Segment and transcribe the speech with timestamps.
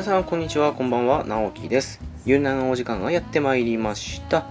[0.00, 0.72] 皆さんこんにちは。
[0.72, 1.24] こんばんは。
[1.24, 2.00] 直樹です。
[2.24, 4.46] ゆるなのお時間がやってまいりました。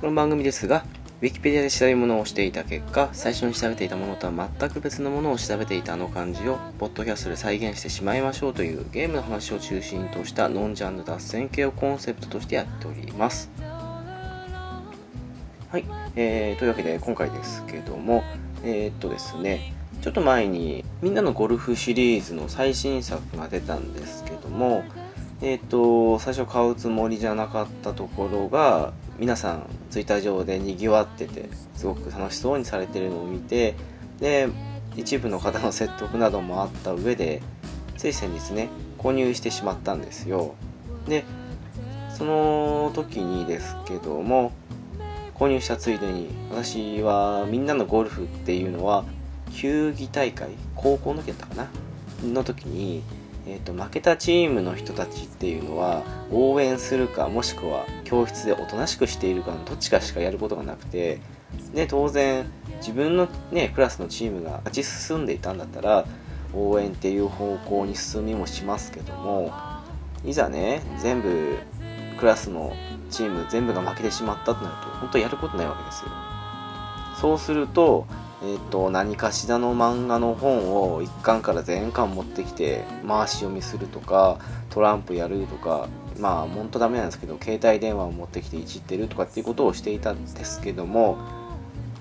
[0.00, 0.86] この番組ですが
[1.20, 13.50] ウィキペディアで調べ物をしていた結果最初に調べていたものとは全く別のものを調べていたあの感じをポッドキャストで再現してしまいましょうというゲームの話を中心としたノンジャンル脱線系をコンセプトとしてやっております。
[15.70, 15.84] はい、
[16.16, 18.24] えー、というわけで今回ですけども
[18.64, 19.74] えー、っとですね。
[20.06, 24.84] ちょっと前にみんなのゴルフシリーズの最新作が出たんですけども
[25.42, 33.74] えっ、と最初買うつもりじゃなかったところが皆さんツイッター上でにぎわっててすごく楽しそうにされてるのを見て
[34.20, 34.48] で
[34.94, 37.42] 一部の方の説得などもあった上で
[37.96, 38.68] つい先日ね
[38.98, 40.54] 購入してしまったんですよ。
[41.08, 41.24] で
[42.16, 44.52] その時にですけども
[45.34, 49.04] 購入したついでに私はみんなのゴルフっていうのは
[49.56, 51.68] 球技大会高校の時だったかな？
[52.22, 53.02] の時に、
[53.46, 61.20] えーと、負けたチームの人たちっていうのは応援するかもしくは教室でおとなしくしているかのどっちかしかやることがなくて
[61.74, 62.46] で当然
[62.78, 66.04] 自分の、ね、クラスのチームが勝ち進んでいたんだったら
[66.54, 69.52] 応援っていう方向に進みもしますけども
[70.24, 71.58] いざね全部
[72.18, 72.72] クラスの
[73.10, 76.10] チーム全部が負けてしまったとなると本当やることないわけですよ。
[77.20, 78.06] そうすると
[78.42, 91.16] えーと、何かしらの漫画の本を1巻から全巻持ってきて回し読みするとかトランプやるとかまあ本当ダメなんですけど携帯電話を持ってきていじってるとかっていうことをしていたんですけども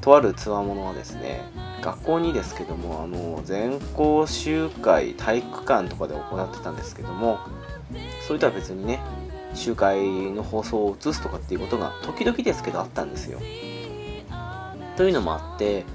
[0.02, 1.42] とあるつわものはですね
[1.82, 7.40] 学校にですけどもあの全校集会体育館とかで行ってたんですけども
[8.28, 9.00] それとは別にね
[9.54, 13.40] 集会の放送を映すとかっていうことが時々ですけどあったんですよ。
[14.98, 15.86] というのもあって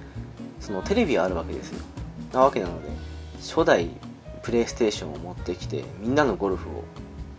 [0.61, 1.81] そのテレビがあるわけですよ。
[2.33, 2.89] なわけなので
[3.39, 3.91] 初代
[4.43, 6.85] プレイステーションを持ってきてみんなのゴルフを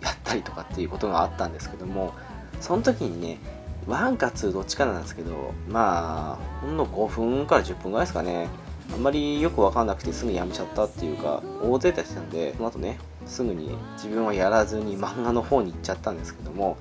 [0.02, 2.14] やったりとかっていうことがあったんですけども
[2.60, 3.40] その時にね
[3.88, 8.48] 1か2どっちかなんですけどまあほんの5分から10分ぐらいですかね。
[8.94, 16.78] あんまりよく分かんなくてすぐやめちゃったっていうか大勢たちなんでその後ねすぐに自分はやらずに漫画の方に行っちゃったんですけども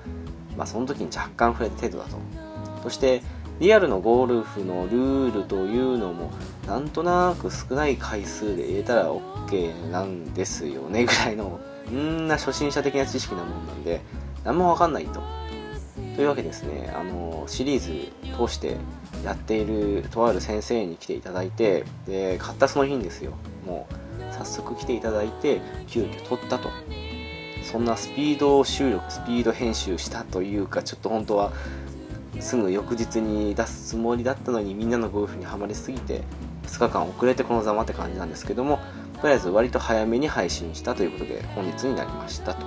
[0.57, 2.17] まあその時に若干触れた程度だと。
[2.83, 3.21] そして
[3.61, 6.31] リアルのゴルフのルールというのも
[6.65, 11.59] なんとなく少ない回数で入れたら OK なんですよねぐらいの
[11.91, 14.01] んな初心者的な知識なもんなんで
[14.43, 15.21] 何もわかんないと。
[16.15, 18.77] というわけですねあのシリーズ通して
[19.23, 23.33] やっているとある先生に来ていただいてで買ったその日にですよ
[23.65, 23.87] も
[24.19, 26.69] う早速来ていただいて急遽取ったと
[27.63, 31.53] そんなスピード収録スピード編集したというかちょっと本当は
[32.39, 36.23] すぐ翌日に出すつもりだったのにみんなのゴルフにはまりすぎて
[36.63, 38.79] 2日間遅れてこのざまって感じなんですけども
[39.21, 42.65] とりあえず割と早めに配信したということで本日になりましたと。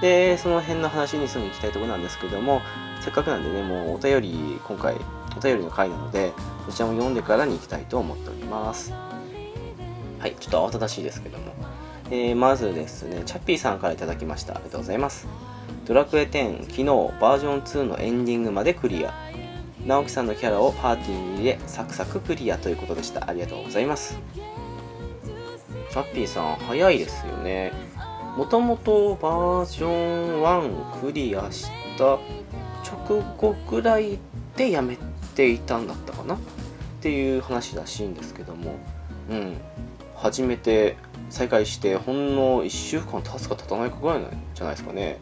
[0.00, 2.60] でその辺の話にすぐ行きたいところなんですけども
[3.00, 4.96] せっかくなんでねもうお便り今回
[5.36, 6.32] お便りの回なので
[6.66, 8.92] そちらも読んでからに行きたいと思っております。
[10.18, 11.54] はいちょっと慌ただしいですけども、
[12.10, 14.54] えー、まずですねチャッピーさんから頂きました。
[14.54, 15.26] ありがとうございます。
[15.86, 16.84] ドラクエ10昨日
[17.20, 19.14] バージョン2のエンディングまでクリア。
[19.86, 23.30] 直樹さんのキャラをパーティーに入れサクサククリアということでした。
[23.30, 24.18] ありがとうございます。
[25.90, 27.70] チャッピーさん早いですよね。
[28.36, 32.18] もともとバージョン1クリアした
[32.84, 34.18] 直後くらい
[34.56, 34.98] でやめ
[35.36, 36.34] ていたんだったかな？
[36.34, 36.38] っ
[37.00, 38.74] ていう話らしいんですけども。
[39.30, 39.56] うん。
[40.16, 40.96] 初めて
[41.30, 44.20] 再開してほんの1週間経つか経たないかぐらい
[44.52, 45.20] じゃないですかね。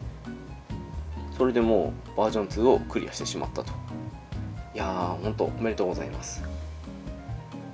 [1.37, 3.71] それでもうバージョン2をクリアしてしまったと。
[4.73, 6.43] いやーほんとおめでとうございます。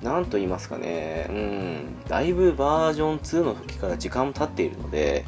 [0.02, 1.26] なんと言いますかね。
[1.30, 2.02] うん。
[2.08, 5.24] だいぶバージョン2の時から時間も経っているので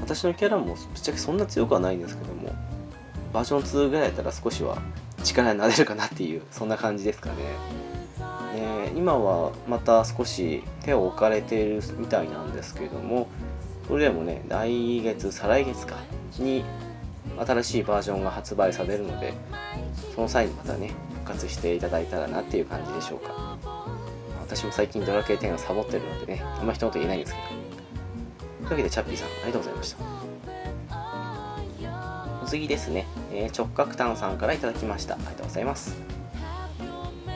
[0.00, 2.54] 私のキャラもぶっちゃけそんな強くはないんですけども
[3.32, 4.78] バージョン2ぐらいだったら少しは
[5.24, 7.36] 力になれるかなっていうそんな感じですかね。
[8.54, 13.28] ね今はまた少し手を置かれているみたいなんですけども
[13.86, 15.96] それでもね来月再来月か
[16.38, 16.64] に
[17.44, 19.34] 新しいバージョンが発売されるので
[20.14, 23.58] その際にまたね復活していただいたらなっていう感じでしょうか。
[24.40, 27.46] 私も最近ドラクエ10をサボってるのでねあんま一言言えないんですけど。
[27.48, 29.98] というわけでチャッピーさんありがとうございました。
[32.42, 35.14] お次ですね、えー、直角炭さんから頂きました。
[35.14, 35.96] ありがとうございます。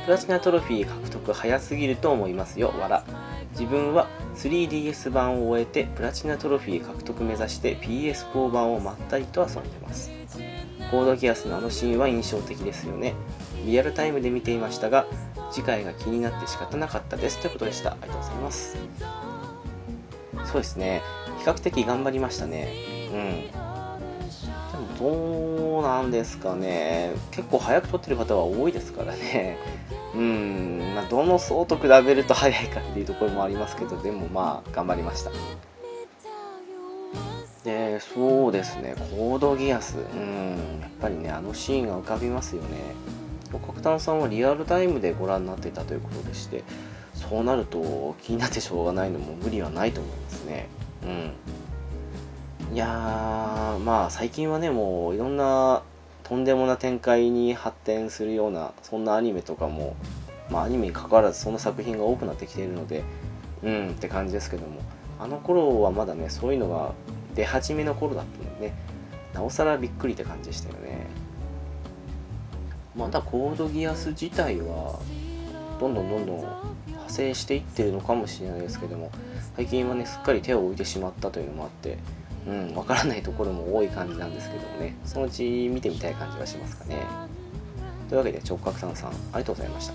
[0.05, 2.73] プラチナトロフィー獲得早すぎると思いますよ。
[2.81, 3.05] わら
[3.53, 10.11] 自分は 3DS 版を終えてプラチナトロフィー獲得目指して PS4 版をまったりと遊んでます。
[10.91, 13.15] コードギアスのあのシーンは印象的ですよね。
[13.65, 15.07] リアルタイムで見ていましたが
[15.51, 17.39] 次回が気になって仕方なかったです。
[17.39, 17.93] ということでした。
[17.93, 18.77] ありがとうございます。
[20.47, 21.03] そうですね。
[21.39, 22.69] 比較的頑張りましたね。
[23.13, 23.70] うん。
[24.99, 27.13] どうなんですかね。
[27.31, 29.59] 結構早く撮ってる方は多いですからね。
[30.15, 30.93] うん。
[30.95, 35.31] まあどの層と比べると早いかっていうところもありますけどでもまあ頑張りました。
[37.65, 38.95] でそうですね。
[39.11, 39.97] コードギアス。
[39.99, 40.81] うん。
[40.81, 42.69] やっぱりねあのシーンが浮かびますよね。
[43.59, 46.63] 角炭さんはリアルタイムでご覧になっていたということでして
[47.15, 50.69] そうなると気になってしょうがないのも無理はないと思いますね。
[51.03, 51.33] うん。
[52.73, 55.83] いやーまあ最近はねもういろんな
[56.23, 59.97] とんでもな展開に発展するようなそんなアニメとかも
[60.51, 63.03] まあアニメに関わらずそんな作品が多くなってきているので
[63.63, 64.81] うんって感じですけども。
[65.21, 66.95] あの頃はまだねそういうのが
[67.35, 68.75] 出始めの頃だったのでね
[69.35, 71.07] なおさらびっくりって感じでしたよね。
[72.97, 74.99] まだコードギアス自体は
[75.79, 79.11] どんどんどんどん派生していってるのかもしれないですけども
[79.57, 81.99] 最近はねすっかり手を置いてしまったというのもあって
[82.47, 84.97] うんわからないところも多い感じなんですけどもね。
[85.05, 86.97] そのうち見てみたい感じはしますかね。
[88.09, 89.95] というわけで直角炭さんありがとうございました。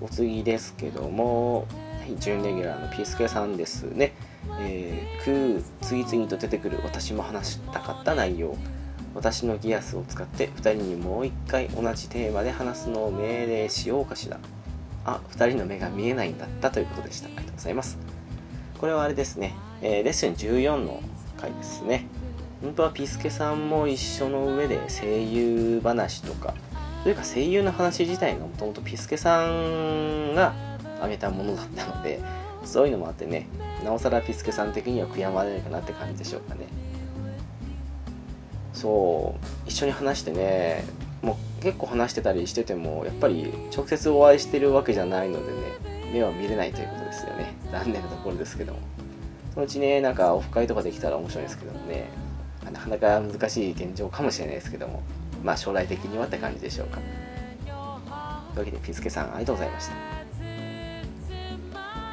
[0.00, 1.66] お次ですけども、は
[2.06, 4.12] い、準レギュラーのピースケさんですね。
[4.60, 8.56] えー、く次々と出てくる私も話したかった内容。
[9.14, 14.38] 私のギアスを使って2人にもう一回同じテーマで話すのを命令しようかしら。
[15.06, 17.26] あ2人の目が見えないんだったということでした。
[17.26, 17.98] ありがとうございます。
[18.78, 21.02] これはあれですね、えー、レッスン14の
[21.36, 22.06] 回ですね。
[22.62, 26.54] 本当はピスケさんも一緒の上で声優話とか
[27.02, 30.54] というか声優の話自体がもともとピスケさんが
[30.96, 32.20] 挙げたものだったので
[32.64, 33.46] そういうのもあってね
[33.84, 36.66] なおさらピスケさん的には悔やまれるかなって感じでしょうかね。
[38.72, 40.84] そう一緒に話してね
[41.20, 47.54] もう結構話してたりしててもやっぱり直接お会いしてるわけじゃないのでね目は見れないということですよね。
[47.70, 48.78] 残念なところですけども。
[49.54, 52.08] そのうちねなんかオフ会とかできたら面白いですけどもね
[52.72, 55.02] なかなか難しい現状かもしれないですけども
[55.42, 57.00] まあ将来的にはって感じでしょうか
[58.54, 60.14] というわけでピスケさんありがとうございました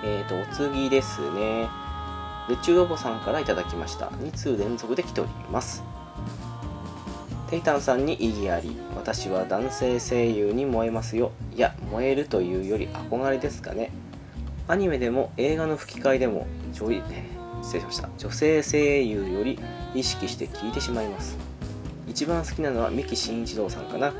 [0.03, 1.69] えーと、お次ですね。
[2.49, 4.07] 別注ロボさんから頂きました。
[4.07, 5.83] 2通連続で来ております。
[7.51, 11.31] テイタンさんに意義あり、私は男性声優に燃えますよ。
[11.55, 13.91] いや、燃えるというより憧れですかね。
[14.67, 16.93] アニメでも映画の吹き替えでも女
[17.61, 18.09] 失礼しました。
[18.17, 19.59] 女性声優より
[19.93, 21.37] 意識して聞いてしまいます。
[22.07, 24.13] 一番好きなのは三木真一郎さんかな。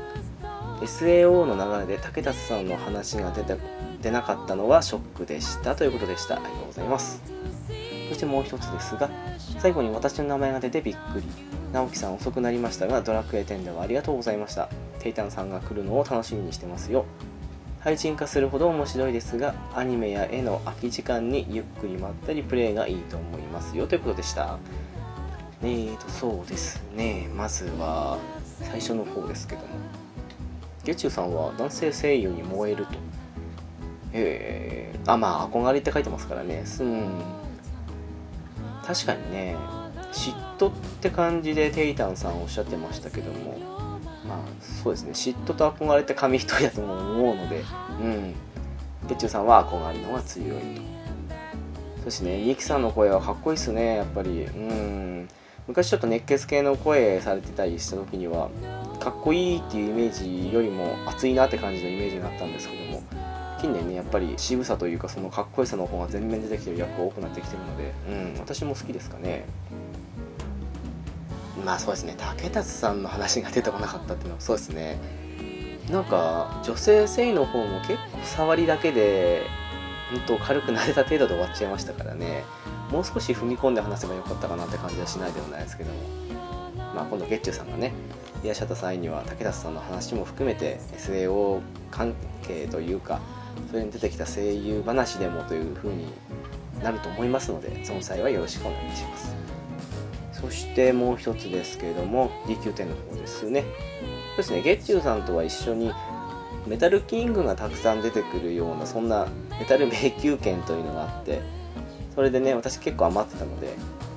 [0.80, 3.56] SAO の流れで竹達さんの話が出て
[4.00, 6.36] 出なかったのはショックでしたということでした。
[6.36, 7.22] ありがとうございます。
[8.08, 9.08] そしてもう一つですが
[9.58, 11.26] 最後に私の名前が出てびっくり。
[11.72, 14.68] 直樹さん遅くなりましたがドラクエ10ではありがとうございました。
[14.98, 17.06] テイタンさんが来るのを楽しみにしてますよ。
[17.82, 24.58] 配信化するほど面白いですがアニメや絵の空き時間にゆっくりまったりプレイがいいと思いますよということでした。
[25.62, 27.28] えーとそうですね。
[27.36, 28.18] まずは
[28.60, 29.66] 最初の方ですけども。
[30.84, 32.92] ゲチュさんは男性声優に燃えると。
[34.12, 36.64] えー、あまあ憧れって書いてますからね。
[36.80, 37.08] うん。
[38.84, 39.56] 確かにね
[40.12, 43.71] 嫉妬って感じでテイタンさんおっしゃってましたけども
[44.32, 45.10] まあそうですね。
[45.12, 47.64] 嫉妬と憧れて紙一重だと思うので
[48.00, 48.34] うん。
[49.08, 50.82] ゲッチュさんは憧れの方が強いと。
[52.04, 53.96] そしてねニキさんの声はかっこいいっすね。
[53.96, 54.44] やっぱり。
[54.44, 55.28] うん。
[55.68, 58.50] 昔ちょっと熱血系の声されてたりした時には
[58.98, 63.02] かっこいいっていうイメージよりも熱いなって感じのイメージがあったんですけども
[63.60, 68.40] 近年ねやっぱり渋さというかそのかっこよさの方が全面出てきてる役が多くなってきてるのでうん。
[68.40, 69.44] 私も好きですかね。
[71.64, 72.14] まあそうですね。
[72.16, 74.98] 竹達さんの話が出てこなかったっていうのはそうですね。
[75.90, 79.42] なんか女性性の方も結構触りだけで
[80.26, 82.44] 本当軽く撫でた程度で終わっちゃいましたからね。
[82.90, 85.98] もう少し踏み込んで話せばよかったかなって感じはしないでもないですけども。
[86.94, 87.92] まあ今度ゲッチュさんがね
[88.42, 93.20] いらっしゃった際には竹達さんの話も含めて SAO 関係というか
[93.70, 96.06] それに出てきた声優話でもという風に
[96.82, 99.41] なると思いますのでその際はよろしくお願いします。
[100.42, 103.62] そしてもう一つですけれども DQ 点の方ですね。
[103.62, 104.62] そうですね。
[104.62, 105.92] 月中さんとは一緒に
[106.66, 109.26] メタルキングがたくさん出てくるようなそんな
[109.58, 111.40] メタル迷宮券というのがあって
[112.14, 113.74] それでね私結構余ってたので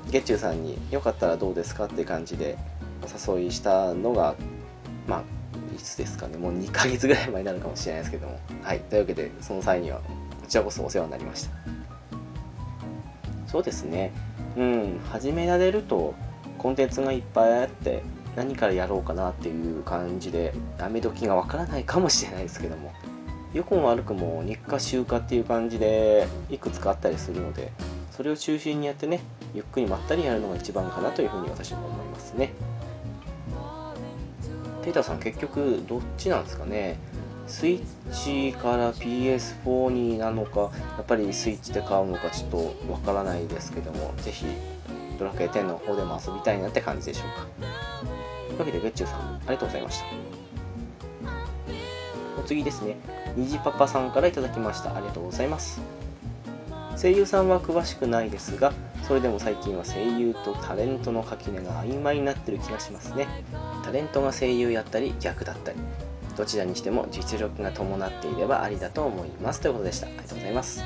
[0.10, 2.58] 月中さんによかったらどうですかって感じで
[3.02, 4.36] お誘いしたのが
[5.08, 5.24] まあ
[5.76, 6.38] いつですかね。
[6.38, 8.40] もう2ヶ月ぐらい前になるかもしれないですけども。
[8.64, 8.80] はい。
[8.80, 10.04] というわけでその際にはこ
[10.48, 11.52] ちらこそお世話になりました。
[13.46, 14.12] そうですね。
[14.58, 16.14] うん始められると
[16.58, 18.04] コンテンツがいっぱいあって
[18.36, 22.94] 何からやろうかなっていう感じでやめ時がわからないかもしれないですけども。
[23.54, 27.72] 良くも悪くも日課週課っていう感じでいくつかあったりするので
[28.12, 29.22] それを中心にやってね
[29.54, 32.52] ゆっくりまったりやるのが一番かなというふうに私も思いますね。
[34.84, 36.98] ペーターさん結局どっちなんですかね？
[37.48, 44.46] スイッチから PS4 になのかやっぱりスイッチで買うのかちょっとわからないですけどもぜひ
[45.20, 47.48] ドラクエ10の方でも遊びたいなって感じでしょうか。
[48.48, 50.06] というわけでゲッチューさんありがとうございました。
[52.40, 52.98] お次ですね。
[53.36, 54.96] 虹パパさんから頂きました。
[54.96, 55.82] ありがとうございます。
[57.00, 58.72] 声優さんは詳しくないですが
[59.04, 63.28] それでも最近は声優とタレントの垣根が曖昧になってる気がしますね。
[63.84, 65.78] タレントが声優やったり逆だったり。
[66.36, 69.62] どちらにしても実力が伴っていればありだと思います。
[69.62, 70.08] ということでした。
[70.08, 70.84] ありがとうございます。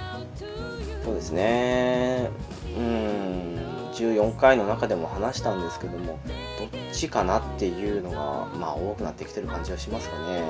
[1.04, 2.30] そうですね。
[2.78, 3.60] うん。
[3.94, 6.20] 14回の中でも話したんですけども
[6.58, 8.18] どっちかなっていうのが
[8.58, 10.44] まあ多くなってきてる感じはしますかね。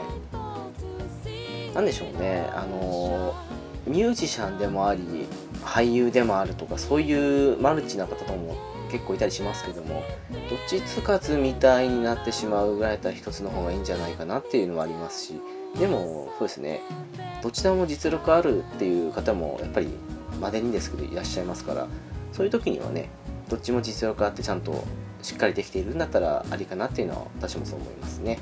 [1.74, 2.48] 何でしょうね。
[2.54, 3.34] あの
[3.88, 5.02] ミュージシャンでもあり
[5.64, 8.56] 俳優でもあるとかそういうマルチな方とも
[8.92, 10.04] 結構いたりしますけども
[10.50, 15.42] どっちつかずみたいになってしまうぐらいだったら一つの方がいいんじゃないかなっていうのはありますし
[15.78, 16.82] でもそうですね
[17.42, 19.88] どちらも実力あるっていう方もやっぱり
[20.40, 21.88] までにですけどいらっしゃいますから
[22.32, 23.10] そういう時にはね
[23.50, 24.84] どっちも実力あってちゃんと
[25.22, 28.40] しっかりできているんだったらありかなっていうのは私もそう思いますね。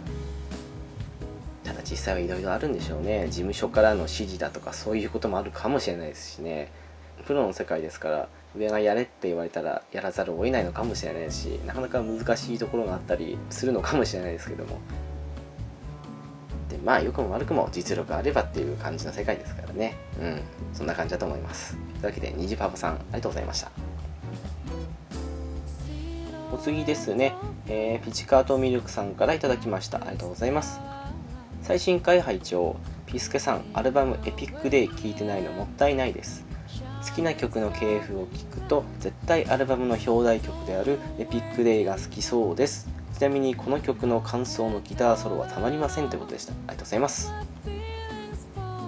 [1.64, 3.26] ただ実際はいろいろあるんでしょうね。
[3.28, 6.72] 事務所からの指示だとかそういうこともあるかもしれないですしね。
[7.26, 14.80] プロの世界ですから上がやれって言われたらやらざるを得ないのかもしれないしなかなか難しいところがあったりするのかもしれないですけども。
[16.70, 19.96] でまあ良くも悪くも実力あればっていう感じの世界ですからね。
[20.22, 20.42] うん。
[20.74, 21.76] そんな感じだと思います。
[21.76, 23.72] というわけで虹パパさんありがとうございました。
[26.52, 27.36] お次ですね、
[27.68, 29.98] えー、ピチカートミルクさんから頂きました。
[29.98, 30.80] ありがとうございます。
[31.62, 36.47] 最新回拝聴ピスケさんアルバムエピックデイ聴いてないのもったいないです。
[37.08, 42.90] 好きな曲の系譜を聞くと絶対アルバムの表題曲であるエピックデイが好きそうです。
[43.18, 46.52] ちなみにこの曲の感想のギターソロはたまりませんということでした。
[46.52, 47.32] ありがとうございます。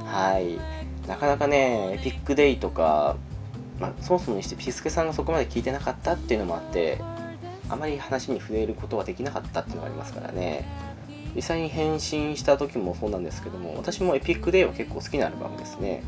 [0.06, 0.60] はい。
[1.08, 3.16] なかなかねエピックデイとか、
[3.80, 7.02] まあ、そもそもにしてピスケさんがそこまで聞いてなかったっていうのもあって
[7.70, 10.66] あまり話に触れることはできなかったっていうのがありますからね。
[11.36, 16.04] 実際に返信した時もそうなんですけども私もエピックデイは結構好きなアルバムですね。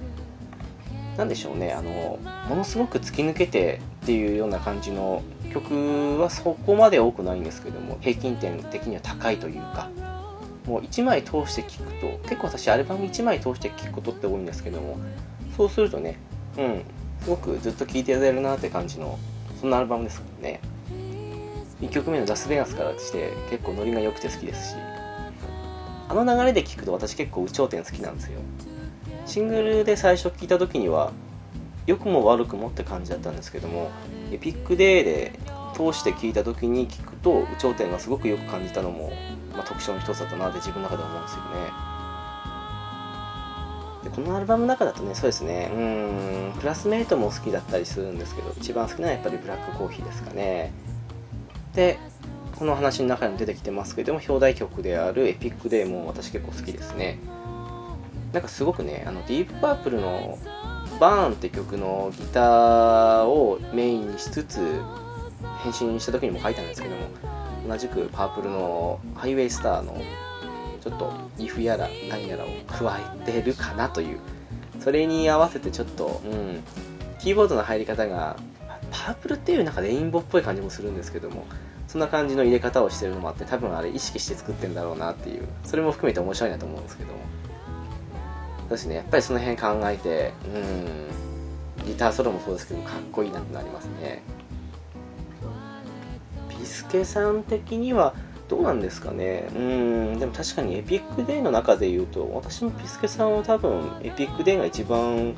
[1.18, 5.22] 何でしょうねあのものすごく突き抜けてっていうような感じの
[5.54, 9.90] 曲はそこまで多くないんですけども平均点的には高いというか
[10.66, 14.98] もう1枚通して聴くと結構私アルバム1枚通して聴くことって多いんですけども
[15.58, 16.18] そうするとね
[16.58, 16.84] うん
[17.22, 19.20] すごくずっと聴いてやれるなって感じの
[19.60, 20.60] そんなアルバムですからね。
[21.82, 24.76] 1曲目のラスベガスからして結構ノリが良くて好きですし
[26.10, 28.40] あの流れで聴くと私結構有頂天好きなんですよ。
[29.32, 31.14] シングルで最初聴いた時には
[31.88, 33.90] 良くも悪くもって感じだったんですけども
[34.30, 35.40] エピックデーで
[35.74, 39.10] 通して聴いた時に聞くと有頂天がすごくよく感じたのも、
[39.54, 41.48] まあ、特徴の一つだったなって自分の中で思うんですよね。
[44.04, 45.72] でこのアルバムの中だとねそうですね。
[45.74, 50.74] うんクラスメイトも好きだったりするんですけど一番好きなのはやっぱりブラックコーヒーですかね。
[51.74, 51.98] で
[52.58, 57.18] この話の中にも出てきてますけども表題曲であるエピックデーも私結構好きですね。
[58.34, 60.38] なんかすごくねあのディープパープルの
[61.00, 64.82] バーンって曲のギターをメインにしつつ
[65.64, 67.02] 変身した時にも書いたんですけども
[67.68, 70.02] 同じくパープルのハイウェイスターの
[70.82, 74.20] ちょっとリフやら何やらを加えてるかなという
[74.80, 76.64] それに合わせてちょっと、うん、
[77.20, 78.38] キーボードの入り方が
[78.90, 81.46] パープルっていう中でレインボーっぽい感じもするんですけども
[81.88, 87.20] そんな感じの入れ方をしてるのもあって多分あれ意識して作ってんだろうなっていうそれも含めて面白いなと思うんですけども。
[88.72, 88.96] ですね。
[88.96, 91.22] やっぱりその辺考えてうん。
[91.86, 94.22] ギターソロもそうですけどかっこいいなってなりますね。
[96.50, 98.14] ピスケさん的には
[98.48, 99.48] どうなんですかね。
[99.56, 100.20] うん。
[100.20, 105.34] でも確かにエピックデイの中で言うと私もピスケさんは多分エピックデイが一番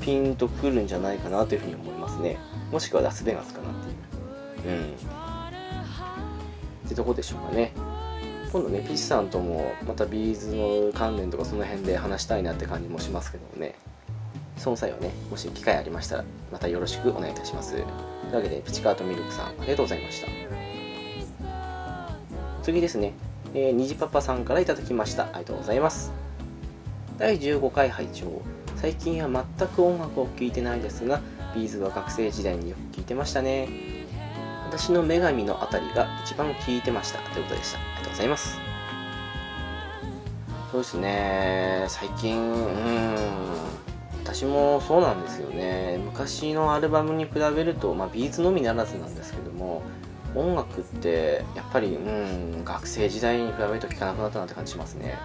[0.00, 2.38] ピンとくるんじゃないかなというふうに思いますね。
[2.70, 3.72] もしくはラスベガスかなっ
[4.62, 4.76] ていう。
[4.76, 4.92] うん。
[6.86, 7.72] ってとこでしょうかね。
[8.52, 13.74] 今度ねピチさんともまた B'zの関連とかその辺で話したいなって感じもしますけどもね。
[14.56, 17.72] その際はねもし機会ありましたらまたよろしくお願いいたします。
[17.72, 20.28] というわけでピチカートミルクさんありがとうございました。
[22.62, 23.12] 次ですね、
[23.54, 25.24] えー、虹パパさんから頂きました。
[25.24, 26.12] ありがとうございます。
[27.18, 28.42] 第15回拝聴。
[28.76, 31.20] 最近は全く音楽を聴いてないですが
[31.54, 33.97] B'zは学生時代によく聴いてましたね。
[34.70, 37.18] 私の女神のあたりが一番聴いてました。
[37.30, 37.78] ということでした。
[37.78, 38.60] ありがとうございます。
[40.70, 41.86] そうですね。
[41.88, 43.48] 最近うん。
[44.22, 45.98] 私もそうなんですよね。
[46.04, 49.82] 昔のアルバムに比べると、まあ、ビーズのみならずなんですけども
[50.34, 55.16] 音楽ってやっぱりうん学生時代に比べると聴かなくなったなって感じしますね。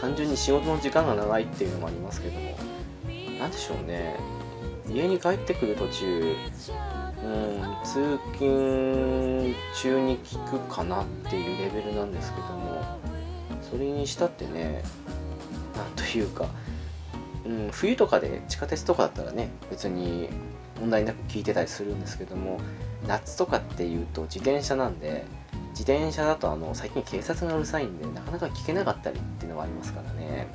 [0.00, 2.56] 単純に仕事の時間が長いっていうのもありますけども
[3.40, 4.16] 何でしょうね。
[4.88, 6.36] 家に帰ってくる途中
[7.24, 12.98] うん通勤中に聞くかなっていうレベルなんですけども
[13.62, 14.82] それにしたってね
[15.76, 16.46] なんというか、
[17.46, 20.28] うん、冬とかで地下鉄とかだったらね別に
[20.78, 22.60] 問題なく聞いてたりするんですけども
[23.06, 25.24] 夏とかっていうと自転車なんで
[25.70, 30.46] 自転車だとあの最近警察がうるさいんでなかなか聞けなかったりっていうのがありますからね。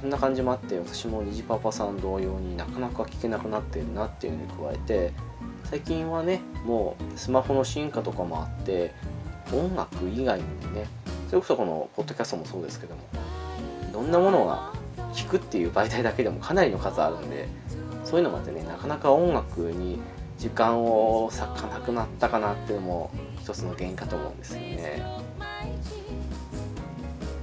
[0.00, 5.12] そんな感じもあって私も虹パパさん同様になかなか聞けなくなってるなっていうのに加えて
[5.64, 8.92] 最近はねもうスマホの進化とかもあって
[9.52, 10.86] 音楽以外にね
[11.28, 13.02] それこそこのポッドキャストもそうですけども
[13.90, 14.72] いろんなものが
[15.12, 17.48] 聞くっていう媒体だけでもかなりの数あるんで
[18.04, 20.00] そういうのもあってねなかなか音楽に
[20.38, 25.02] 時間を割かなくなったかなっていうのも一つの原因かと思うんですよね。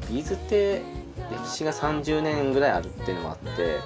[0.09, 0.81] ビーズって
[1.31, 3.79] 歴史が30年ぐらいあるっていうのもあって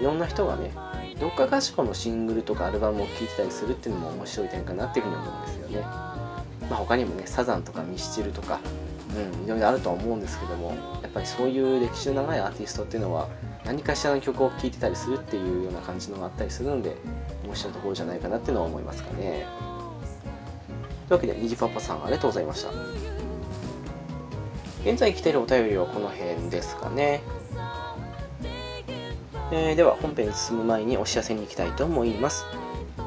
[0.00, 0.72] いろんな人がね
[1.20, 8.60] どっかかしこのシングルとかアルバムを聴いてたりするっていうのも面白い点かなっていうふうに思うんですよね、まあ、他にもねサザンとかミスチルとか
[9.14, 10.70] うんいろいろあるとは思うんですけども
[11.02, 13.28] やっぱりそういう歴史の長いアーティストっていうのは
[13.64, 16.96] 何かしらの曲を聴いてたりするっていうような感じのがあったりするので
[17.44, 19.46] 面白いところじゃないかなっていうのは思いますかね。
[21.08, 23.11] というわけでにじパパさんありがとうございました。
[24.84, 27.22] 現在来ているお便りはこの辺ですかね。
[29.52, 32.44] えー、では本編に進む前にお知らせに行きたいと思います。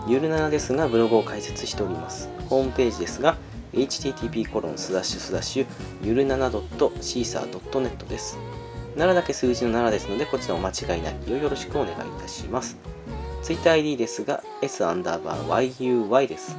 [0.08, 2.30] ゆるななですがブログを開設しております。
[2.50, 3.36] ホームページですが
[3.74, 5.66] http コロンスラッシュスラッシュ
[6.02, 8.38] ゆるなな .caesar.net です。
[8.96, 12.78] 7だけ数字の7ですのでこちらお間違いなきをよろしくお願いいたします。
[13.44, 16.56] TwitterID ですが s アンダーバー yuy です。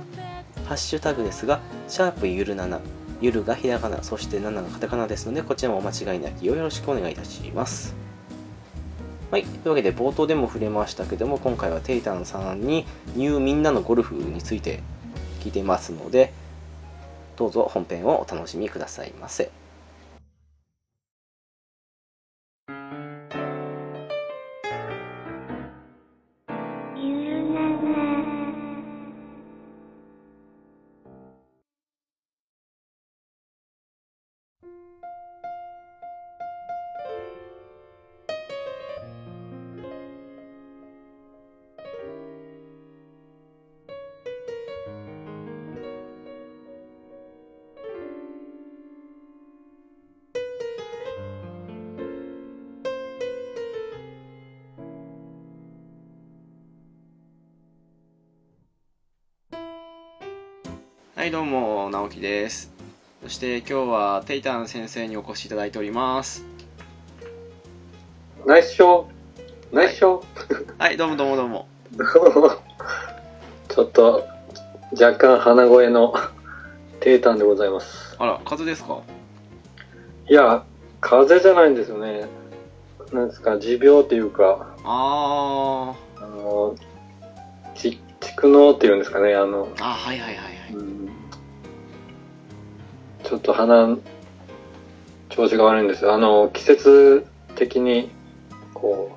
[0.67, 2.81] ハッシュタグですがシャープゆる7
[3.21, 7.95] ゆるがひらがなそして7がカタカナですのでこちらもお間違いなきをよろしくお願いいたします
[9.29, 9.43] はい。
[9.45, 14.81] というわけで、冒頭でも触れましたけども、今回はテイタンさんに、ニューみんなのゴルフについて
[15.41, 16.33] 聞いてますので、
[17.37, 19.51] どうぞ本編をお楽しみくださいませ。
[61.27, 62.71] はいどうも直樹です。
[63.21, 66.45] そして今日はテイタン先生にお越しいただいております。
[68.47, 69.75] ナイスショー。
[69.75, 70.75] ナイスショー。
[70.79, 70.97] はい。
[70.97, 71.67] どうもどうもどうも。
[73.69, 74.25] ちょっと
[74.93, 76.15] 若干鼻声の
[77.01, 78.15] テイタンでございます。
[78.21, 79.01] あら風邪ですか？
[80.29, 80.63] いや
[81.01, 82.27] 風邪じゃないんですよね。
[83.13, 84.77] なんですか持病っていうか。
[84.85, 86.77] ああの
[87.75, 89.67] ち蓄膿っていうんですかねあの。
[89.67, 90.46] ーあはいはいはい
[93.27, 93.97] ちょっと鼻、
[95.31, 96.15] 調子が悪いんですよ。
[96.15, 98.11] あの、季節的に、
[98.73, 99.11] こ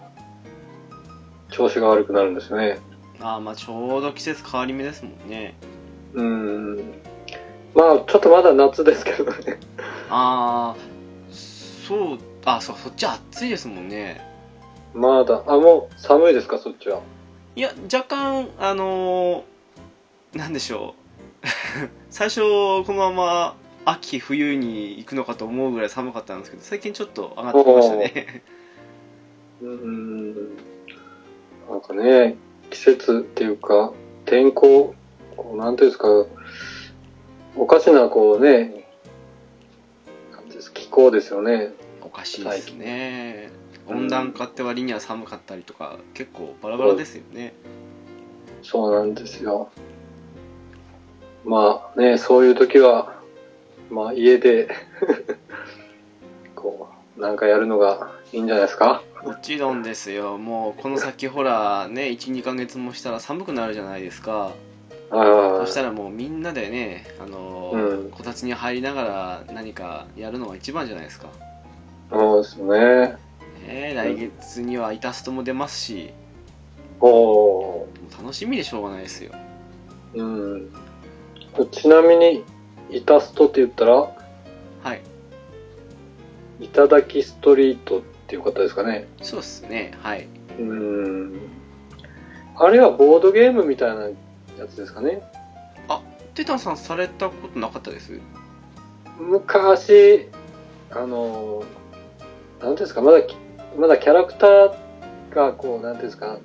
[1.49, 2.79] う、調子が悪くなるんですよね。
[3.21, 5.53] あーまあちょうど季節変わり目ですもんね
[6.13, 6.77] うん。
[7.75, 9.59] まあ、ちょっとまだ夏ですけどね。
[10.09, 10.75] ああ
[11.29, 14.25] そうあそうそっち暑いですもんね
[14.93, 17.01] まだ、あ、もう寒いですか、そっちは？
[17.57, 20.95] いや若干あのーなんでしょ
[21.43, 21.47] う
[22.09, 23.55] 最初このまま
[23.89, 28.43] 秋冬に行くのかと思うぐらい寒かったんですけど最近ちょっと上がってきましたね
[29.62, 30.34] うん。
[31.69, 32.36] なんかね、
[32.69, 33.93] 季節っていうか、
[34.25, 34.95] 天候、
[35.36, 36.08] こうなんていうんですか、
[37.56, 38.80] おかしな、こうね、
[40.73, 41.73] 気候ですよね。
[42.02, 43.52] おかしいですね
[43.88, 47.54] 温暖化って割には寒かったりとか結構バラバラですよね
[48.63, 49.69] そうなんですよ。
[51.45, 53.18] まあね、そういう時は、
[53.89, 54.69] まあ家で、
[56.56, 59.02] こう、なんかやるのがいいんじゃないですか？
[59.23, 60.38] もちろんですよ。
[60.38, 64.54] もうこの先ほらね12ヶ月もしたら寒くなるじゃないですか。
[65.12, 68.10] あそしたらもうみんなでねあの、うん。
[68.12, 71.28] こたつに入りながら何かやるのが一番じゃないですか、
[72.12, 73.17] あ、そうですね。
[73.67, 76.13] えね来月にはイタストも出ますし。
[77.02, 77.88] おお
[78.21, 79.32] 楽しみでしょうがないですよ。
[80.13, 80.21] ー。
[80.21, 80.69] うん。
[81.71, 82.43] ちなみに、
[82.89, 85.02] イタストって言ったら、はい
[86.60, 89.08] いただきストリートっていう方ですかね。
[89.21, 90.28] そうですねはい
[90.60, 91.39] うん。
[92.56, 94.13] あれはボードゲームみたいなや
[94.67, 95.21] つですかね。
[96.36, 98.17] テタンさんされたことなかったです？
[99.19, 100.30] 昔、
[100.89, 103.36] あの、なんていうんですか、まだき、
[103.78, 104.73] まだキャラクター
[105.36, 106.38] が、こう、なんていうんですか、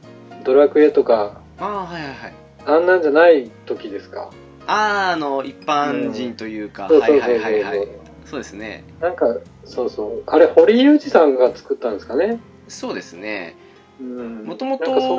[0.42, 2.32] ドラクエとか、ああはいはいはい
[2.66, 4.30] あんなんじゃない時ですか。
[4.66, 7.28] あああの一般人というか、そうはいは。
[7.28, 7.88] いはいはい
[8.24, 9.26] そうですねなんか、
[9.64, 10.22] そうそう。
[10.26, 12.40] あれ、堀井裕二さんが作ったんですかね。
[12.68, 13.54] そうですね
[14.00, 14.44] うん。
[14.44, 15.16] もともとなんかそ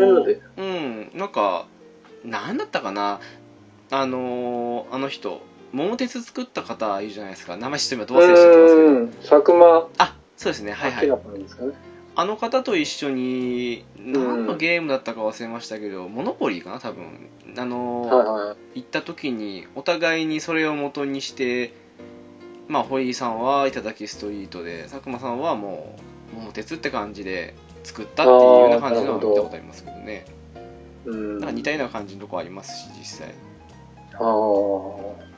[0.57, 1.67] うんなんか
[2.23, 3.19] なんだったかな
[3.91, 9.07] あのーあの人桃鉄作った方いるじゃないですか名前知って今どう忘れしちゃってますけどうん。
[9.09, 11.15] 佐久間あそうですねはいはいね。
[12.17, 18.79] あの方と一緒に何のゲームだったか忘れましたけど、モノポリーかな多分あのーはいはい。
[18.79, 21.73] 行った時にお互いにそれを元にして
[22.67, 25.95] まあ堀井さんは頂きストリートで佐久間さんはも
[26.33, 30.25] う桃鉄って感じで作ったっていうような感じのを見たことありますけどね
[31.05, 31.39] うん。
[31.39, 33.35] なんか似たような感じのとこありますし実際
[34.13, 35.34] ああ。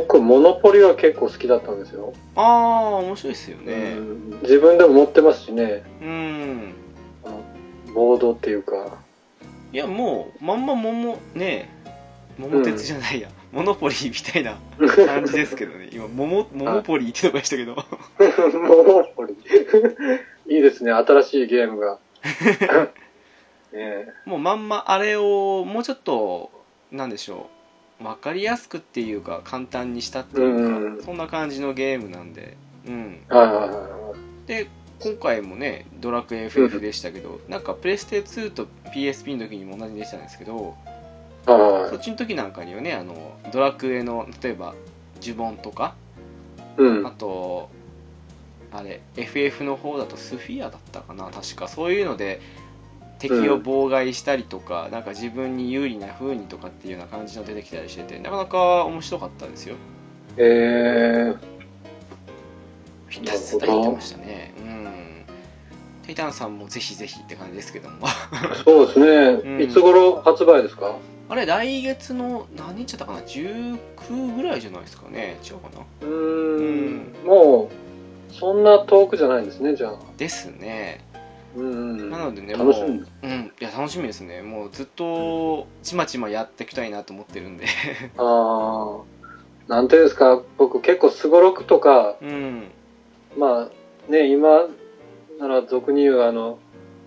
[0.00, 2.12] 僕、モノポリは結構好きだったんですよ。
[2.34, 5.82] ああ面白いですよねうん自分でも持ってますしね。
[6.02, 6.74] うん
[7.94, 8.98] ボードっていうか。
[9.72, 11.70] いやもうまんま桃ね
[12.38, 14.58] 桃鉄じゃないや、モノポリーみたいな
[15.06, 17.74] 感じですけどね今桃桃ポリーってとこでしたけど
[18.58, 19.34] モノポリ。
[20.54, 21.98] いいですね、新しいゲームが。
[23.72, 26.50] ねもうまんまあれをもうちょっと
[26.92, 27.55] なんでしょう
[28.00, 31.02] 分かりやすくっていうか簡単にしたっていうか、うん。
[31.02, 32.56] そんな感じのゲームなんで。
[32.86, 33.20] うん。
[34.46, 40.74] で今回もねドラクエ FF でしたけど、なんかプレステ2と PSP の時にも同じでしたんですけど
[41.44, 44.74] そっちの時なんかにはねあのドラクエの例えば
[45.20, 45.94] 呪文とか
[46.76, 47.06] うん。
[47.06, 47.10] あ。
[47.10, 47.68] と
[48.72, 51.68] あれ FF の方だとスフィアだったかな確か。
[51.68, 52.40] そういうので
[53.18, 59.76] 敵を妨害したりとか、なんか自分に有利な風にとかっていうような感じの出てきたりしててなかなか面白かったですよ。
[60.36, 61.38] えー、
[63.08, 64.52] ひたすら言ってましたね。
[64.58, 64.86] うん。
[66.04, 68.06] テイタンさんもぜひぜひって感じですけども。
[68.64, 69.06] そうですね、
[69.44, 69.62] うん。
[69.62, 70.96] いつ頃発売ですか？
[71.28, 75.38] あれ来月の何日だったかな？19ぐらいじゃないですかね。
[75.42, 75.84] 違うかな？
[76.02, 77.70] うーん、も
[78.30, 79.98] う、そんな遠くじゃないんですね、じゃあ。
[80.16, 81.00] ですね。
[81.05, 81.05] うん。
[81.56, 82.88] なのでね楽しみ。
[82.90, 83.52] もううん。
[83.60, 84.42] いや楽しみですね。
[84.42, 87.66] もうずっとちまちまやっていきたいなと思ってるんで。
[88.18, 88.98] あ
[89.68, 92.64] あ、なんていうんですか、僕結構すごろくとか、うん。
[93.36, 93.68] ま
[94.08, 94.66] あね、今
[95.38, 96.58] なら俗に言うあの、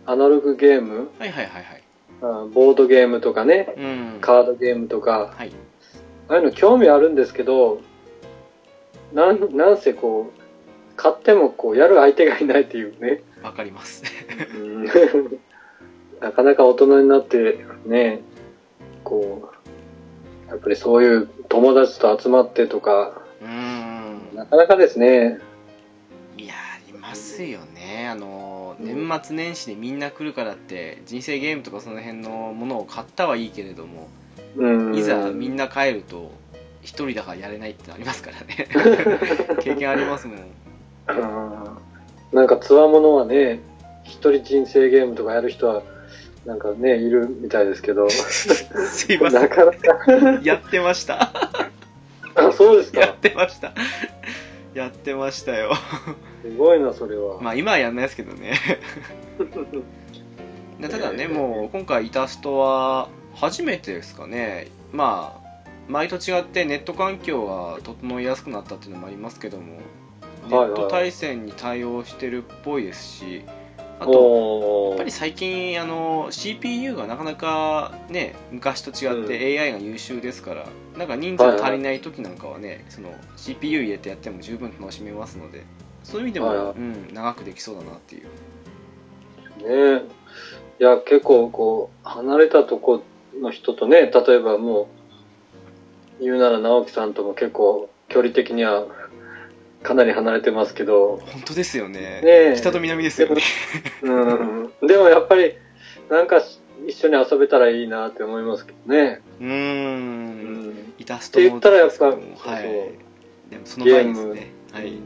[0.05, 1.83] アナログゲーム、はいはいはいはい。
[2.21, 4.17] あボードゲームとかね、うん。
[4.21, 5.51] カードゲームとか、はい。
[6.27, 7.81] ああいうの興味あるんですけど、
[9.13, 10.38] なん、なんせこう、
[10.99, 13.21] 買ってもこう、やる相手がいないっていうね。
[13.41, 14.03] わかります
[14.53, 14.83] うん
[16.19, 18.19] なかなか大人になってね、
[19.05, 19.49] こ
[20.45, 25.39] う、やっぱりそういう友達と集まってとか、うんなかなかですね。
[26.37, 34.09] いやありますよねあの年末年始でみんな来るからって人生ゲームとかその辺のものを買ったはいいけれども
[34.57, 34.95] うん。
[34.95, 36.31] いざみんな帰ると
[36.81, 38.67] 一人だからやれないってのありますからね
[39.63, 40.37] 経験ありますもん
[42.31, 43.59] なんかつわものはね、
[44.03, 45.83] 一人人生ゲームとかやる人は、
[46.45, 51.31] なんかね、いるみたいですけど、すいませなんかなか、やってました。
[52.35, 53.01] あ、そうですか。
[53.01, 53.15] やっ。
[53.17, 53.73] てました。
[54.73, 55.73] やってましたよ。
[56.43, 57.41] すごいな、それは。
[57.41, 58.53] まあ今はやんないですけどね。
[60.79, 64.67] でただねもう今回イタストは初めてですかね。
[64.93, 65.49] まあ
[65.89, 69.79] 前と違ってネット環境が整いやすくなったっていうのもありますけども
[70.47, 70.79] ネはいはい。
[70.79, 73.43] ット対戦に対応してるっぽいですし
[73.99, 85.65] あとおやっぱり最近あの CPU がなかなかね昔と違って AI が優秀ですから、なんか人数が足りない時なんかはね、その CPU 入れてやっても十分楽しめますので
[86.03, 86.73] そういう意味でも、はいはい。
[86.75, 89.99] うん、長くできそうだなっていう。
[89.99, 90.03] ね
[90.79, 93.03] いや、結構こう、離れたとこ
[93.39, 94.87] の人とね、例えばも
[96.19, 98.85] う、言うなら直樹さんとも結構距離的には
[99.83, 101.99] かなり離れてますけど、本当ですよね。
[101.99, 102.55] ねえ。
[102.57, 103.41] 北と南ですよね。
[104.01, 104.09] う
[104.85, 104.87] ん。
[104.87, 105.53] でもやっぱり、
[106.09, 106.41] なんか
[106.87, 109.21] 一緒に遊べたらいいなって思いますけどね。
[109.39, 110.93] うんん。
[110.97, 112.19] イタストって言ったらやっぱはい
[113.49, 114.51] でもその前ですね。
[114.73, 114.97] はい。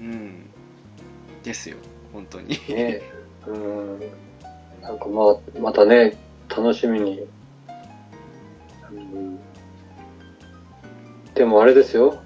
[0.00, 0.50] うん。
[1.42, 1.76] ですよ。
[2.12, 2.48] 本当に。
[2.68, 3.02] ね
[3.46, 4.00] うん。
[4.82, 6.16] なんかまあ、またね、
[6.48, 7.26] 楽しみに。
[8.90, 9.38] うん、
[11.34, 12.22] でもあれですよ。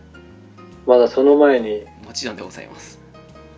[0.86, 1.84] まだその前に。
[2.06, 2.98] もちろんでございます。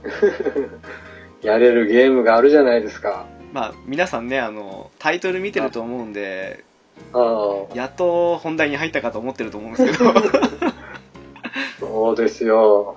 [1.42, 3.26] やれるゲームがあるじゃないですか。
[3.52, 6.64] まあ皆さんねあのタイトル見てると思うんで
[7.12, 10.12] ああ、やっと本題に入ったかと思ってると思うんですけど。
[11.80, 12.96] そうですよ。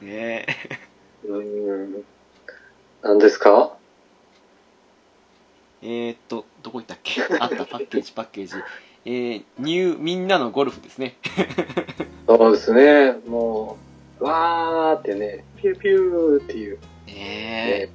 [0.00, 0.46] ね。
[1.26, 2.04] うん。
[3.02, 3.72] 何ですか？
[5.82, 7.20] えー、っとどこ行ったっけ？
[7.40, 8.54] あったパッケージパッケージ
[9.04, 11.16] えー、ニューみんなのゴルフですね
[12.26, 13.14] そうですね。
[13.26, 13.76] も
[14.20, 16.78] う、わーってね、ピューピューっていう。
[17.06, 17.88] ねえ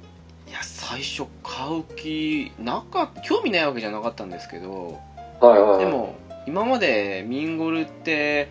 [0.48, 4.98] いや最初買う気なか興味ないわけじゃなかったんですけど
[5.40, 5.78] はいはい。
[5.80, 6.14] で、も
[6.46, 8.48] 今までミンゴルって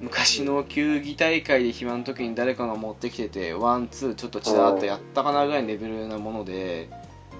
[0.00, 6.88] 昔の球技大会で暇の時に誰かが持ってきててワンツーちょっとちらっとやったかなぐらいのレベルなもので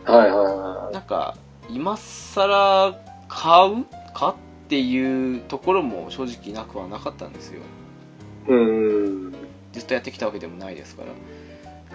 [0.04, 1.36] はいはいはなんか
[1.68, 3.84] 今更買う？
[4.14, 4.34] かっ
[4.68, 7.60] ていうところも正直なくはなかったんですよ
[8.48, 8.52] い。
[8.52, 8.54] う
[9.30, 9.32] ん。
[9.72, 11.02] ずっとやってきたわけでもないですか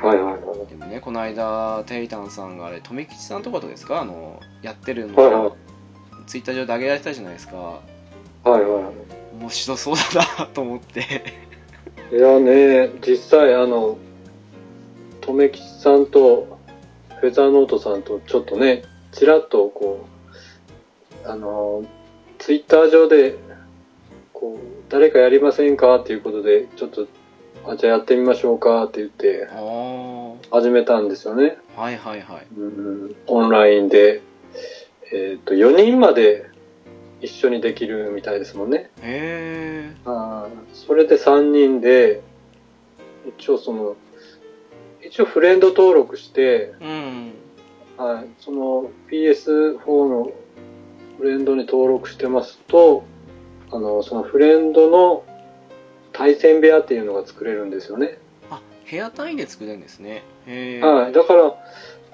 [0.02, 0.68] らはいはいはい。
[0.68, 4.02] でもねこの間テイタンさんがあれ留吉さんとかとですか？
[4.02, 5.52] あのやってるのはいはい
[6.28, 7.82] ツイッター上で上げられてたじゃないですかは
[8.46, 8.92] いは
[9.40, 11.00] 面白そうだなと思って
[12.12, 12.16] い。
[12.16, 13.98] いやね、実際あの、
[15.22, 16.60] とめきちさんと
[17.20, 20.06] フェザーノートさんとちょっとね、ちらっとこ
[21.26, 21.84] う、あの、
[22.44, 23.38] ツイッター上で、
[24.34, 27.08] こう、誰かやりませんかっていうことで、ちょっと、
[27.66, 29.48] あ、じゃあやってみましょうかって言って
[30.52, 31.58] 始めたんですよね。
[31.78, 32.48] はいはいはい。
[32.58, 33.16] うん。
[33.28, 34.22] オンラインで、
[35.14, 36.50] えっ、と、4人まで
[37.22, 38.90] 一緒にできるみたいですもんね。
[39.02, 39.96] へえ
[40.74, 42.20] それで3人で、
[43.40, 43.96] 一応その、
[45.02, 47.32] 一応フレンド登録して、うん。
[47.96, 50.34] はい、その PS4 の
[51.18, 53.04] フレンドに登録してますと、
[53.72, 55.24] あの、そのフレンドの
[56.12, 58.18] 対戦部屋っていうのが作れるんですよね。
[58.50, 61.14] あ部屋単位で作れるんですねはい。
[61.14, 61.56] だから、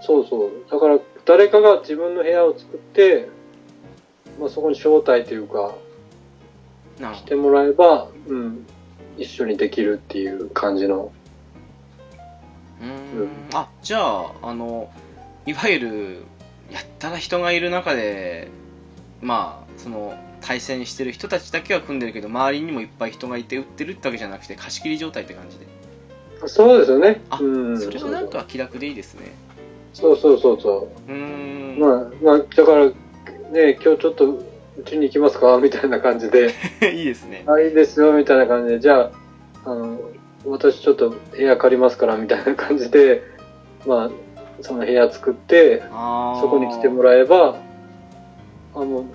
[0.01, 0.51] そうそう。
[0.71, 3.29] だから、誰かが自分の部屋を作って、
[4.39, 5.75] まあ、そこに招待というか、
[7.15, 8.65] してもらえば、うん、
[9.17, 10.95] 一緒にできるっていう感じの。
[10.97, 11.11] ど
[12.81, 14.89] うーんあじゃああの
[15.45, 16.17] いわゆる
[16.71, 18.47] やったら人がいる中で
[19.21, 25.67] まあその対戦してる人たちだけは組んでるけど周りにもいっぱい人がいて売ってるってわけじゃなくて貸し切り状態って感じで。
[26.47, 27.21] そうですよね。
[27.29, 29.33] あうん、それはなんか気楽でいいですね。
[29.93, 31.79] そうそうそうそうーんう。
[31.79, 32.85] まあ、まあ、だから、
[33.51, 36.53] ね、今日ちょっとうちに行きますかみたいな感じで、
[36.93, 37.43] いいですね。
[37.47, 39.11] あ、いいですよ、みたいな感じで、じゃ
[39.65, 39.99] あ、あの、
[40.45, 43.23] 私ちょっと部屋借りますから、みたいな感じで、
[43.85, 44.09] まあ、
[44.61, 47.57] その部屋作って、そこに来てもらえば、
[48.75, 49.05] あの、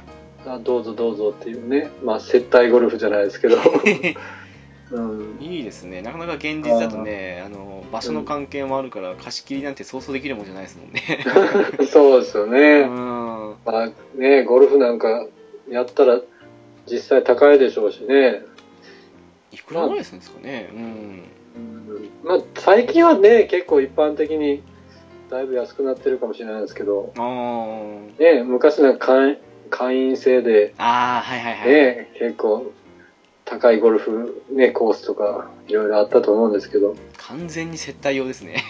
[0.47, 3.57] あどうぞどうぞっていうね、まあ、接待ゴルフじゃないですけど、
[4.93, 6.03] うん、いいですね。
[6.03, 11.25] なかなか現実だとねあの場所の関係もあるから貸し切りなんてそうそうできるもんじゃないですもんね。
[11.91, 12.85] そうですようね。
[12.85, 12.89] ん。
[13.65, 15.27] まあね、ゴルフなんか
[15.69, 16.21] やったら
[16.87, 18.43] 実際高いでしょうしね。
[19.53, 20.71] いくらぐらいするんですかね。
[20.73, 21.23] うん。
[22.23, 24.63] まあ、最近はね、結構一般的に
[25.31, 27.13] だいぶ安くなってるかもしれないですけど、
[28.19, 29.39] ね、昔なんか会
[29.71, 32.73] 会員制で、あーはいはいはい、ね、結構
[33.45, 38.63] 高いゴルフ、ね、コースとかいろいろあったと思うんですけど、完全に接待用ですね。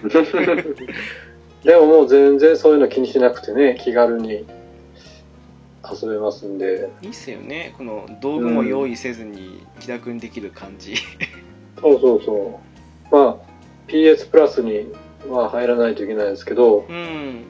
[1.64, 4.46] でももう全然そういうの気にしなくてね、気軽に
[5.92, 7.74] 遊べますんで、いいっすよね。
[7.76, 10.94] この道具も用意せずに気楽にできる感じ、
[11.80, 12.60] そうそうそ
[13.12, 13.14] う。
[13.14, 13.50] まあ、
[13.88, 14.86] PS プラスに
[15.28, 17.44] は入らないといけないですけど、うん。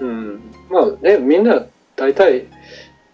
[0.00, 0.40] うん。
[0.70, 2.46] まあね、みんな大体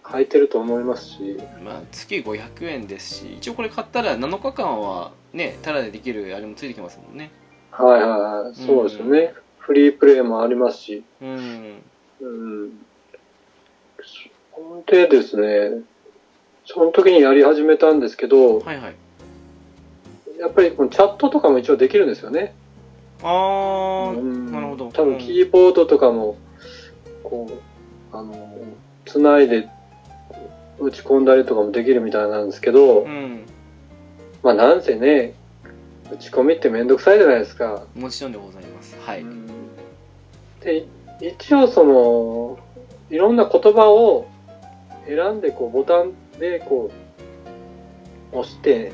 [0.03, 7.31] 入ってると思いますし、まあ月500円ですし一応これ買ったら7日間はねタダでできるあれもついてきますもんね。
[7.71, 8.09] はいはい
[8.45, 9.33] はい、そうですよね。
[9.59, 11.81] フリープレイもありますし、うん。
[12.19, 12.71] うん。
[14.87, 15.81] でですね、
[16.65, 18.95] その時にやり始めたんですけど、はいはい。
[20.39, 22.53] やっぱりこのチャットとかも一応できるんですよね。
[23.23, 24.91] ああ、うんなるほど。
[24.91, 26.37] 多分キーボードとかも、
[27.23, 28.57] こう、あの、
[29.05, 29.67] つないで
[30.79, 33.45] 打ち込んだりとかもできるみたいなんですけど、うん
[34.43, 35.33] まあなんせね、
[36.11, 37.83] 打ち込みってめんどくさいじゃないですか。
[37.95, 38.97] もちろんでございます。
[38.99, 39.47] はい、うん。
[40.61, 40.87] で、
[41.21, 42.57] 一応その、
[43.11, 44.27] いろんな言葉を
[45.05, 46.91] 選んでこうボタンでこ
[48.33, 48.91] う押して、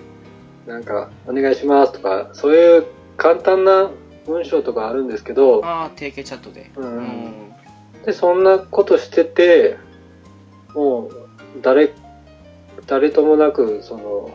[0.66, 2.86] なんかお願いしますとか、そういう
[3.16, 3.90] 簡単な
[4.28, 6.70] 文章とかあるんですけど、ああ、提携チャットで。
[6.76, 7.34] うんうん
[8.06, 9.78] で、そんなことしてて、
[10.74, 11.12] もう、
[11.62, 11.92] 誰、
[12.86, 14.30] 誰ともなく、その、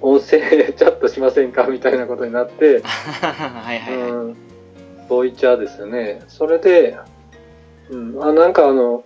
[0.00, 0.40] 音声
[0.74, 1.64] チャットしませんか？
[1.66, 2.80] みたいなことになって、
[3.20, 4.10] はいはいはい。
[4.10, 4.36] うん、
[5.06, 6.22] ボイチャーですよね。
[6.28, 6.96] それで、
[7.90, 9.04] うん、あ、なんかあの、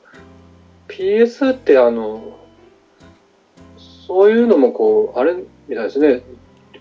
[0.87, 2.39] PS ってあの、
[4.07, 5.35] そういうのもこう、あれ
[5.67, 6.23] みたいですね。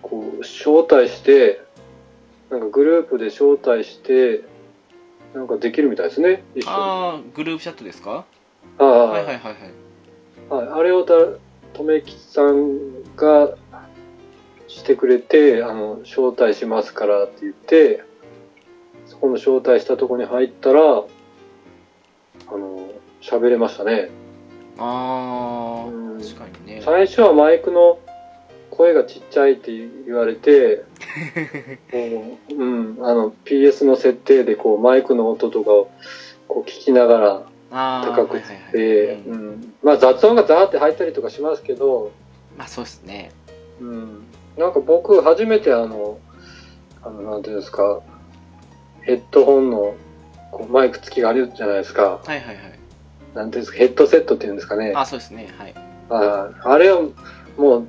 [0.03, 1.62] こう、招待して、
[2.52, 4.44] なんかグループで招待して、
[5.34, 6.44] なんかできるみたいですね。
[6.54, 6.76] 一緒に。
[6.76, 8.26] ああ、グループチャットですか？
[8.78, 10.68] ああはいはいはいはい。
[10.68, 11.14] はい、あれをた、
[11.74, 13.56] とめきさんが
[14.68, 18.04] してくれて、あの、招待しますからって言って、
[19.06, 20.84] そこの招待したとこに入ったら、あ
[22.58, 22.90] の、
[23.22, 24.10] 喋れましたね。
[24.78, 26.82] ああ、うん確かにね。
[26.84, 28.00] 最初はマイクの
[28.71, 29.71] 声がちっちゃいって
[30.05, 30.86] 言われて、
[31.93, 35.91] もううん、あの、PS の設定でこう、マイクの音とかを
[36.47, 42.12] こう聞きながら、高くはいはいはいで、うんうん、まあ雑音がザーって入ったりとかしますけど、
[42.57, 43.31] まあそうですね。
[43.79, 44.23] うん、
[44.57, 46.19] なんか僕初めてあの、
[47.03, 48.01] あの、なんていうんですか、
[49.03, 49.95] ヘッドホンの
[50.51, 52.21] こうマイク付きがあるじゃないですか。
[52.23, 52.57] はいはいはい。
[53.34, 54.93] なんていうんですか、ヘッドセットっていうんですかね。
[54.95, 55.53] あそうですね。
[55.57, 55.73] はい。
[56.10, 57.12] ああれを
[57.57, 57.88] もう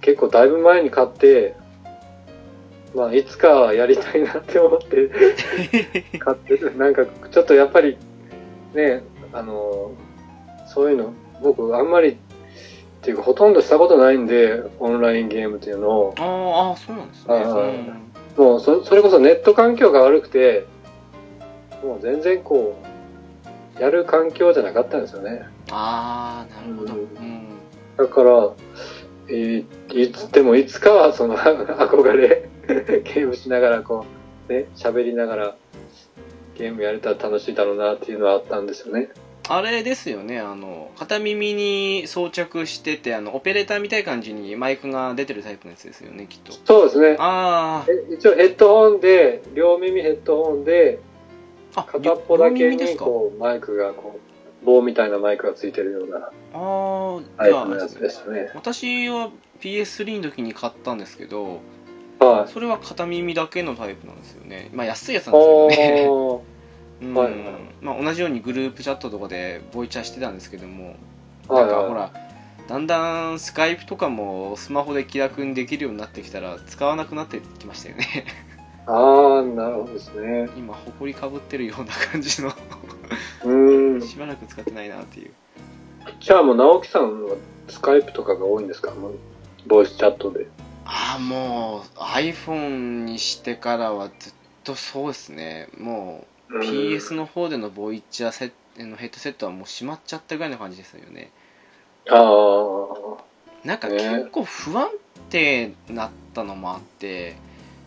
[0.00, 1.56] 結構だいぶ前に買って、
[2.94, 5.10] まあいつかはやりたいなって思って
[6.18, 7.96] 買って、なんかちょっとやっぱり
[8.74, 9.92] ね、あの、
[10.66, 12.16] そういうの僕あんまりっ
[13.02, 16.14] ていうかほとんどしたことないんで、オンラインゲームっていうのを。
[16.18, 17.34] あーあー、そうなんですね。
[17.36, 20.64] うんもうそそれこそネット環境が悪くて、
[21.82, 22.78] もう全然こ
[23.78, 25.42] う、やる環境じゃなかったんですよね。
[25.70, 26.94] ああ、なるほど。
[26.94, 27.48] ううんん。
[27.96, 28.50] だから、
[29.28, 34.04] えーいつでもいつかはその 憧れ、ゲームしながらこ
[34.48, 35.56] う、ね、喋りながら
[36.56, 39.10] ゲームやれたら楽しいだろうなっていうのはあったんですよね。
[39.48, 46.52] あれですよね、あの、片耳に装着してて、あの、オペレーターみたいな感じにマイクが出てるタイプのやつですよね、きっと。
[46.64, 47.16] そうですね。
[47.18, 51.00] あえ一応ヘッドホンで、両耳ヘッドホンで、
[51.74, 54.29] あ、あ、片っぽだけにこうマイクがこう、
[54.64, 58.50] 棒みたいなマイクがついてるようなああ、タイプのやつでしたね。
[58.54, 61.60] 私は PS3 の時に買ったんですけど、
[62.18, 62.52] はい。
[62.52, 64.70] それは片耳だけのタイプなんですよね。
[64.72, 66.08] まあ安いやつなんですけどね。
[66.08, 66.42] お
[67.00, 67.14] うん
[67.80, 72.12] まあ同じようにグループチャットとかでボイチャしてたんですけども、ーはいなんかほはら、
[72.68, 78.06] だんだんスカイプとかもスマホで気楽にできるようになってきたら使わなくなってきましたよね。
[78.86, 78.90] い。
[78.90, 80.48] ああ、なるほどですね。
[80.56, 84.02] 今、ほこりかぶってるような感じの、うーん。
[84.02, 85.32] しばらく使ってないなっていう。
[86.20, 87.36] じゃあもう直樹さんは
[87.68, 88.92] スカイプとかが多いんですか？
[89.66, 90.46] ボイスチャットで。
[90.84, 94.32] ああ、もう iPhone にしてからはずっ
[94.64, 95.68] とそうですね。
[95.78, 98.46] もう PS の方でのボイチャセ
[98.78, 101.30] ッのヘッドセットはもう閉まっちゃったぐらいの感じですよね。
[102.10, 102.18] ああ。
[103.64, 104.88] なんかね結構不安
[105.28, 107.36] 定になったのもあって、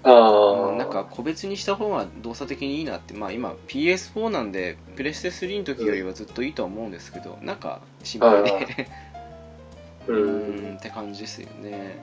[0.04, 0.78] ああ。
[0.78, 8.88] なんか個別にした方が動作的にいいなって、まあ今 PS4 なんでプレステ3の時よりはずっといいとは思うんですけど、なんか心配で、
[10.08, 10.14] う。
[10.14, 10.50] うん。
[10.50, 11.98] ーんって感じですよね。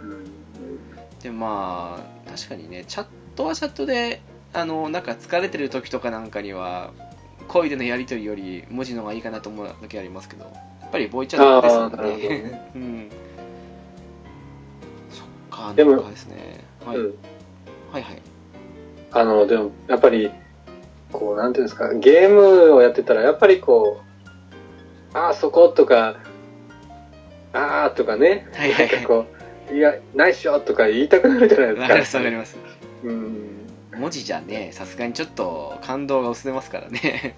[0.00, 0.44] うん
[1.24, 4.20] でまあ確かにねチャットはチャットで
[4.52, 6.92] あのなんか疲れてる時とかなんかには
[7.48, 10.44] 声でのやり取りより文字の方がいいかなと思う時ありますけど
[10.82, 12.70] やっぱりボイチャットですもんねね。
[12.76, 13.10] うん。
[15.10, 17.14] そっかでもですねはい、うん。
[17.92, 18.22] はいはい。
[19.12, 20.30] あの、でも、やっぱり、
[21.12, 26.16] こう、なんていうんですか、ゲームをやってたら、やっぱりこう、ああ、そことか、
[27.52, 28.96] ああとかね、はいはいはい。
[28.96, 29.26] なんかこ
[29.70, 31.82] う、いや、ないっしょとか言いたくなるじゃないですか。
[31.82, 32.58] わかりますわかります。
[33.04, 33.54] うん。
[33.96, 37.36] 文字じゃねさすがにちょっと感動が薄れますからね。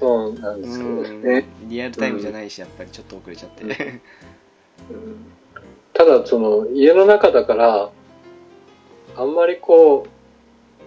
[0.00, 1.46] そうなんですよね。
[1.62, 1.68] うん。
[1.70, 3.70] リアルタイムじゃないしやっぱりちょっと遅れちゃって、うん。
[3.70, 3.76] うん。
[5.94, 7.90] ただ、その、家の中だから、
[9.16, 10.06] あんまりこ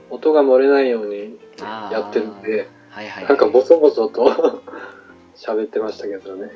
[0.10, 4.62] う、音が漏れないようにやってるんで、はいはい、はい、なんかボソボソと
[5.36, 6.52] 喋ってましたけどね。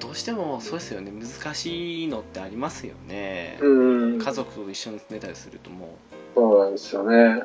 [0.00, 3.68] どうしてもそうですよね難しいのってありますよね、う
[4.16, 4.18] ん。
[4.18, 5.96] 家族と一緒に寝たりするとも
[6.34, 7.44] そうなんですよね。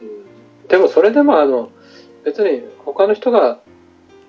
[0.00, 0.24] うん
[0.68, 1.70] でもそれでもあの、
[2.24, 3.60] 別に他の人が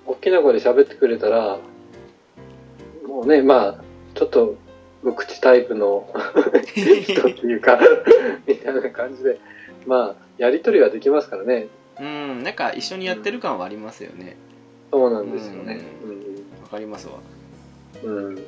[0.05, 1.57] 大きな声で喋ってくれたら、
[3.07, 3.75] もうね、まあ、
[4.15, 4.55] ちょっと
[5.05, 6.11] 無口タイプの
[6.73, 7.79] 人っていうか、
[8.47, 9.39] みたいな感じで、
[9.85, 11.67] まあ、やりとりはできますからね。
[11.99, 14.35] うんなんか一緒にやってる感はありますよね。
[14.91, 15.81] そうなんですよね。
[16.63, 17.13] わかりますわ。
[18.03, 18.15] うん。
[18.15, 18.43] うん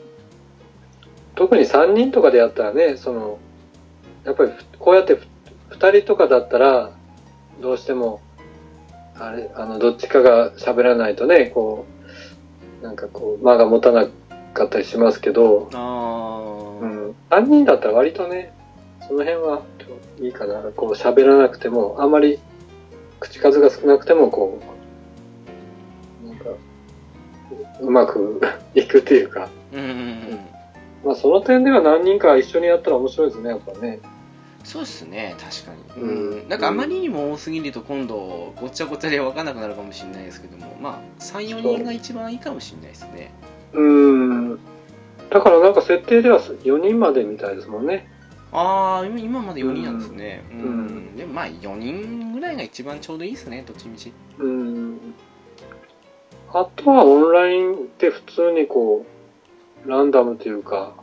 [1.36, 3.38] 特に3人とかでやったらね、その、
[4.26, 5.20] やっぱりこうやって
[5.70, 6.92] 二人とかだったら、
[7.62, 8.22] どうしても、
[9.20, 11.86] あれ、あの、どっちかが喋らないとね、こ
[12.82, 14.08] う、なんかこう、間が持たな
[14.58, 17.16] かったりしますけど、ああ、うん。
[17.30, 18.54] 三人だったら割とね、
[19.08, 19.62] その辺は
[20.20, 20.72] いいかな。
[20.76, 22.40] こう、喋らなくても、あんまり
[23.20, 24.60] 口数が少なくても、こ
[26.24, 26.50] う、なんか、
[27.80, 28.42] うまく
[28.76, 30.40] いくっていうか、うん。
[31.06, 34.00] まあその点では何人か一緒にやったら面白いですね、やっぱね。
[34.64, 36.04] そうですね、確かに。
[36.04, 36.50] ううんん。
[36.50, 43.32] なんかあまりにも多すぎると今度、ごっちゃごちゃで分かんなくなるかもしれないですけども、まあ、3、4人が一番いいかもしれないですね。
[43.74, 44.60] うーん。
[45.30, 48.10] だからなんか設定では4人までみたいですもんね。
[48.52, 50.44] ああ、今今まで4人なんですね。
[50.52, 50.60] うん。
[50.60, 54.14] うんでもまあ、4人ぐらいが一番ちょうどいいですね、どっちみち。
[54.38, 54.98] うん。
[56.54, 59.06] あとはオンラインで普通にこ
[59.86, 60.96] う、ランダムというか、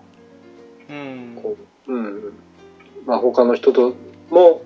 [0.89, 1.39] うん。
[1.43, 1.57] こ
[1.89, 2.33] う、うん。
[3.07, 3.95] まあ他の人と
[4.31, 4.63] も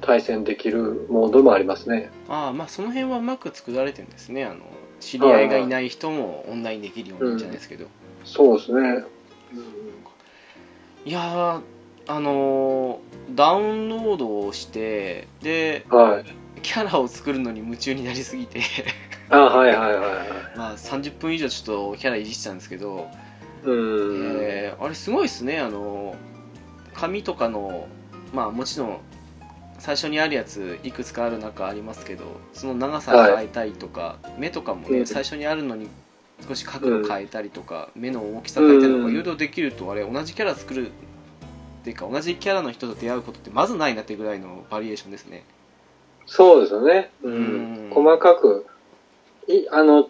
[0.00, 2.10] 対戦できるモードもありますね。
[2.28, 4.44] ああ、まあ、その辺はうまく作られてるんですね。
[4.44, 4.66] あの、
[5.04, 7.86] 知り合いがいない人もオンラインできるようにじゃないですけど。
[8.24, 9.04] そうですね。
[11.04, 11.60] いやー、
[12.06, 16.24] あのーダウンロードをして、で、はい。
[16.62, 18.60] キャラを作るのに夢中になりすぎて、
[19.28, 20.28] あ、はいはいはいはい。
[20.56, 23.08] まあ30分以上ちょっとキャラいじってたんですけど、
[23.64, 24.38] うん。
[24.40, 26.16] えーあれすごいですね、あの、
[26.94, 27.86] 紙とかの、
[28.32, 28.98] まあもちろん、
[29.84, 32.24] 最初にあるやついくつかある中ありますけど、
[32.54, 35.88] その長さ変えたりとか、目とかもね、うん最初にあるのに
[36.48, 40.90] 少し角度変えたりとか、目の大きさ変えたりとか、うんいろいろできると、あれ同じキャラ作るっ
[41.84, 45.44] ていうか、同じキャラの人と出会うことってまずないなってぐらいのバリエーションですね。
[46.24, 47.10] そうですよね。
[47.22, 47.90] ううんん。
[47.92, 48.64] 細かく。
[49.48, 50.08] い、あの、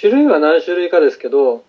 [0.00, 1.62] 種類は何種類かですけど、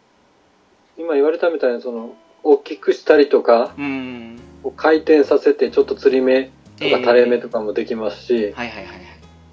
[0.97, 4.39] 今言われたみたいにその、大きくしたりとか、うん。
[4.77, 9.05] 回転させてちょっと釣り目とええか垂れ目とかもできますし、はいはいはいはい。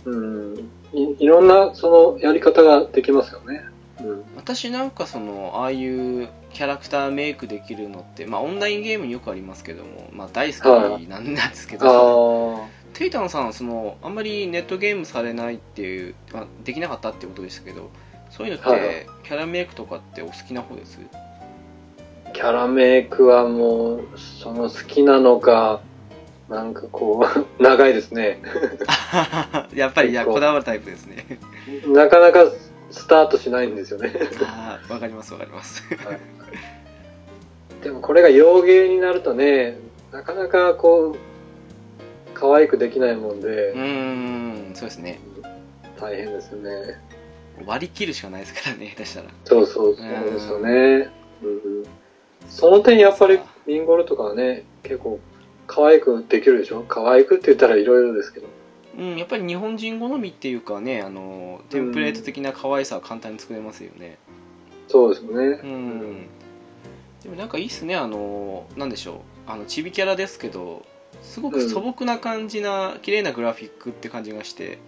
[0.06, 0.58] うん。
[0.92, 3.64] いいろんなそのやり方ができますよね。
[4.00, 4.24] うん。
[4.36, 10.60] 私なんかそのああいうキャラクターメイクできるのって、まあ、オンラインゲームによくありますけども、まあ、大好
[10.98, 12.68] きなんですけど、ああ。
[12.92, 17.88] テイタンさんそのあんまりネットゲームされないっていう、まあ、できなかったってことでしたけど
[18.28, 21.00] そういうのって、はいはいキャラメイクとかってお好きな方です？
[22.34, 24.08] キャラメイクはもう、
[24.42, 25.80] その好きなのか、
[26.48, 28.42] なんかこう、 長いですね。
[29.74, 31.24] やっぱりいやこだわるタイプですね。
[31.86, 32.50] なかなか
[32.90, 34.12] スタートしないんですよね。
[34.44, 35.82] ああわかりますわかります。
[37.82, 39.78] でもこれが洋芸になるとね、
[40.12, 41.18] なかなかこう、
[42.34, 45.20] 可愛くできないもんうで、ーんそうですね。
[45.98, 46.98] 大変ですよね。
[47.66, 49.28] 割り切るしかないですからね出したら。
[49.44, 51.08] そうそう、そうですよね。
[51.42, 51.84] うん、
[52.48, 55.18] その点やっぱりミンゴルとかはね、結構
[55.74, 56.84] 可愛くできるでしょ？
[56.86, 58.46] 可愛くって言ったらいろいろですけど。
[58.98, 64.18] うん、やっぱり日本人好みっていうかねあのテンプレート的な可愛さは簡単に作れますよね
[64.86, 65.66] そうですよねう。
[65.66, 66.26] ん
[67.22, 69.12] でもなんかいいっすねあのなんでしょ
[69.46, 70.84] うあのチビキャラですけど
[71.22, 74.78] すごく素朴な感じな、綺麗なグラフィックって感じがして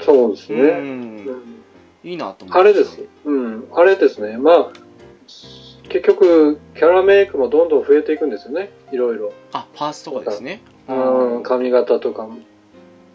[0.00, 0.62] うそうですね。
[0.62, 0.70] んう
[1.32, 1.42] ん
[2.04, 3.02] いいなと思ってあれです。
[3.24, 4.38] うん、あれですね。
[4.38, 4.72] まあ、
[5.88, 8.70] 結局、キャラメイクもどんどん増えていくんですよね。
[8.92, 9.32] いろいろ。
[9.52, 10.60] あパーツとかですね。
[10.88, 12.28] うん、髪型とか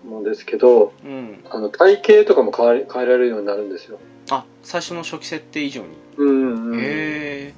[0.05, 1.43] もですけど、うん。
[1.49, 3.99] あの、体型とかも変わり変えられるようになるんですよ。
[4.29, 6.79] あ最初の初期設定以上に、うん、うん。
[6.79, 7.53] へえ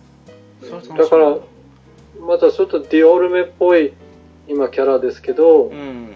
[0.62, 0.98] それ楽しみ。
[0.98, 1.38] だから、
[2.26, 3.94] またちょっとディオールメっぽい、
[4.48, 6.16] 今キャラですけどう、ん。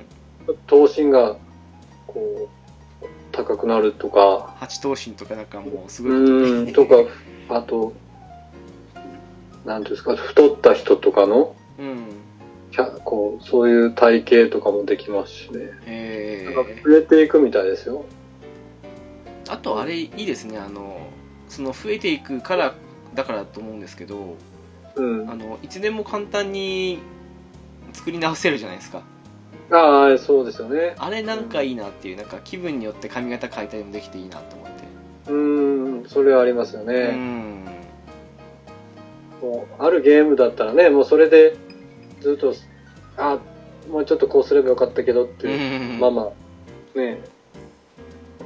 [0.67, 1.37] 頭身が、
[2.07, 2.49] こ
[3.01, 6.11] う、高くなるとか、八頭身とかなんかもうすごい。
[6.11, 6.95] うん、とか、
[7.49, 7.93] あと、
[9.67, 12.05] なんですか、太った人とかの、うん
[12.71, 15.71] キャこう、そういう体型とかもできますしね。
[15.85, 18.05] へなんかえ増えていくみたいですよ。
[19.49, 21.07] あとあれいいですねあの
[21.47, 22.75] その増えていくから
[23.15, 24.35] だからだと思うんですけど
[24.95, 25.29] うん。
[25.29, 26.99] あのいつでも簡単に
[27.93, 29.03] 作り直せるじゃないですか
[29.71, 30.95] ああ、そうですよね。
[30.97, 37.11] あれなんかいいなっていうなんか気分によって髪型変えたりもできていいなと思ってうん、それはありますようね。
[37.11, 37.56] ん
[39.41, 41.55] もう、あるゲームだったらね、もうそれで、
[42.21, 42.53] ずっと、
[43.17, 43.39] あ
[43.89, 46.31] もうちょっとこうすればよかったけどってういう、んまあま
[46.95, 47.21] あ、ね、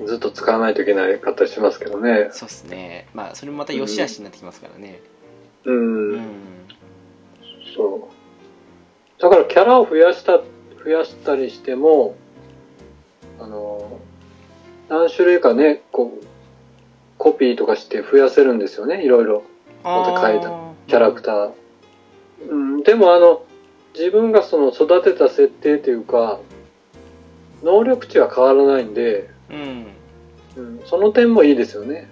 [0.05, 2.29] ずっと使わないといけないかったりしますけどね。
[2.31, 4.99] そうっすねまあそれもまた良し悪しになってきますからね
[5.65, 6.21] うん、うん
[7.75, 8.09] そ
[9.19, 9.21] う。
[9.21, 10.39] だからキャラを増やした、
[10.83, 12.15] 増やしたりしても、
[13.39, 13.99] あの、
[14.89, 16.25] 何種類かね、こう、
[17.17, 19.43] コピーとかして増やせるんですよね、いろいろ。
[19.83, 21.51] また変えたキャラクター。
[22.49, 23.45] うん、でもあの、
[23.97, 26.41] 自分がその育てた設定というか、
[27.63, 29.85] 能力値は変わらないんで、うん
[30.57, 32.09] うん、その点もいいですよね。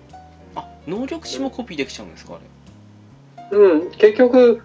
[0.56, 3.58] あ能力値もコピーできちゃうんですかあれ？
[3.58, 4.62] うん、結局、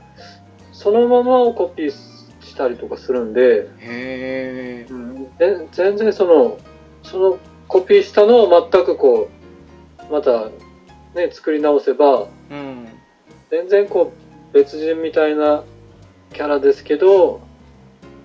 [0.70, 6.58] そのままをコピーしたりとかするんで、へえうん、で全然その、
[7.02, 9.28] そのコピーしたのを全くこ
[10.08, 10.50] う、また
[11.16, 12.88] ね、作り直せば、うん
[13.54, 15.62] 全然こう、別人みたいな
[16.32, 17.40] キャラですけど、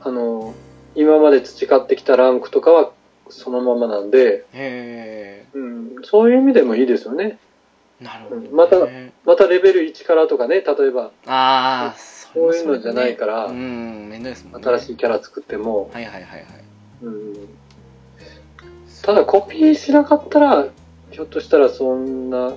[0.02, 0.56] あの、
[0.96, 2.92] 今まで培ってきたランクとかは
[3.30, 7.38] そのままなんで、へうん、そういう意味でもいいですよね。
[8.02, 8.48] えなるほど、ね。
[8.50, 8.78] うんまた
[9.24, 14.10] またレベル1からとかね、例えば、ああそういうのじゃないからうん
[14.64, 16.44] 新しいキャラ作っても、はいはいはいはい。
[17.04, 17.34] うん、
[19.04, 20.68] ただコピーしなかったら、
[21.12, 22.56] ひょっとしたらそんな、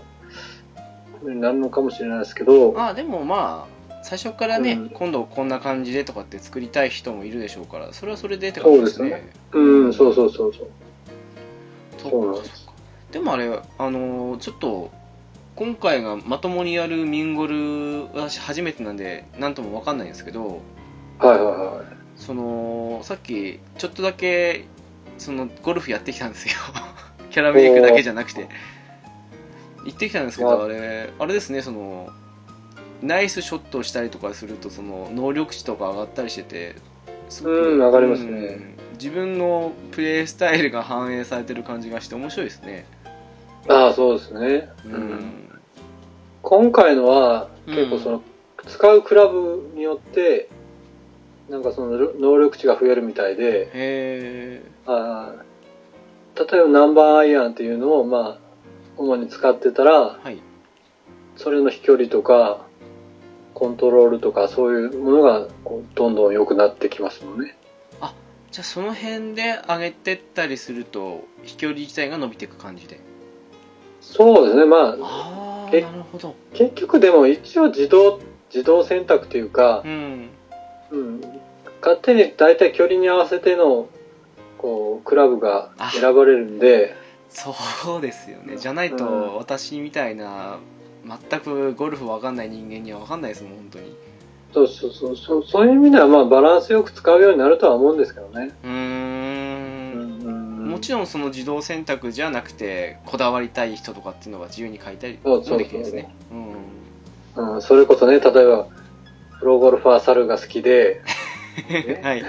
[1.31, 4.91] になるのかもしれないですけど、ああでもまあ最初からね、うん。
[4.91, 9.11] 今度こんな感じでとかって作りたい人もいるでしょうからそれはそれでって感じですね。
[9.11, 10.69] そうですうん、そうそうそうそう。
[11.99, 12.69] そそうなんです。
[13.13, 13.47] でもあれ
[13.79, 14.91] あのーちょっと
[15.55, 20.63] 今回がまともにやるミンゴル私初めてなんで何とも分かんないんですけど
[21.19, 21.97] はいはいはい。
[22.17, 24.65] そのさっきちょっとだけ
[25.19, 26.55] そのゴルフやってきたんですよ。
[27.31, 28.49] キャラメイクだけじゃなくて
[29.85, 32.11] 行ってきたんですけあどあれあれですねその
[33.03, 36.77] ナイスショットをしたりとかするとその能力値とか上がったりしてて
[37.29, 38.31] すうん上がりますね。
[38.31, 38.73] うん
[39.03, 42.87] 自分のプレイスタイルが反映されてる感じがして面白いですね。
[43.69, 44.69] ああ、そうですね。
[44.85, 45.61] うん、
[46.41, 47.75] 今回のは、うん。
[47.75, 48.23] 結構その、
[48.69, 50.49] 使うクラブによって、
[51.51, 58.42] なんかその能力値が増えるみたいで、へえあー例えばナンバーアイアンっていうのを、まあ、
[58.97, 60.39] 主に使ってたら、はい。
[61.37, 62.67] それの飛距離とか、
[63.55, 67.57] コントロールとか、そういうものがこうどんどん良くなってきますもんね。
[68.53, 73.01] じゃあその辺で上げてったりすると飛距離自体が伸びていく感じで。
[74.03, 76.35] そうですね、まああなるほど。
[76.53, 78.21] 結局でも一応自動、
[78.53, 80.29] 自動選択というかう、ん。
[80.91, 81.21] うん、
[81.81, 83.89] 勝手に大体距離に合わせての、
[84.59, 86.95] こう、クラブが選ばれるんで、
[87.33, 88.57] そうですよね。
[88.57, 89.37] じゃないとうん。
[89.37, 90.59] 私みたいな
[91.31, 93.97] 全くゴルフわかんない人間にはわかんないですもん本当に。
[94.53, 95.17] そうそうそう。
[95.17, 98.53] そう、そういう意味ではまあバランスよく使うようになるとは思うんですけどね。
[98.63, 100.27] うーん。
[100.27, 106.09] うんもちろんその自動選択じゃなくてこだわりたい人とかっていうのは自由に書いたりもできるんですね。
[106.31, 107.55] うん。
[107.55, 108.67] うん、それこそね、例えば、
[109.39, 111.03] プロゴルファー猿が好きで、
[112.03, 112.23] はい。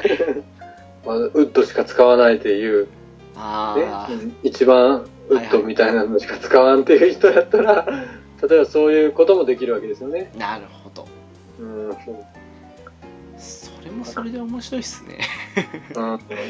[1.06, 2.88] まあ、ウッドしか使わないっていう、
[3.36, 7.86] ね一番ウッドみたいなのしか使わんっていう人やったら、
[8.48, 10.32] 例えばそういうこともできるわけですよね。
[10.38, 11.08] なるほど。
[11.60, 11.92] うん、う。
[11.92, 11.96] ん
[13.38, 15.20] それもそれで面白いっすね。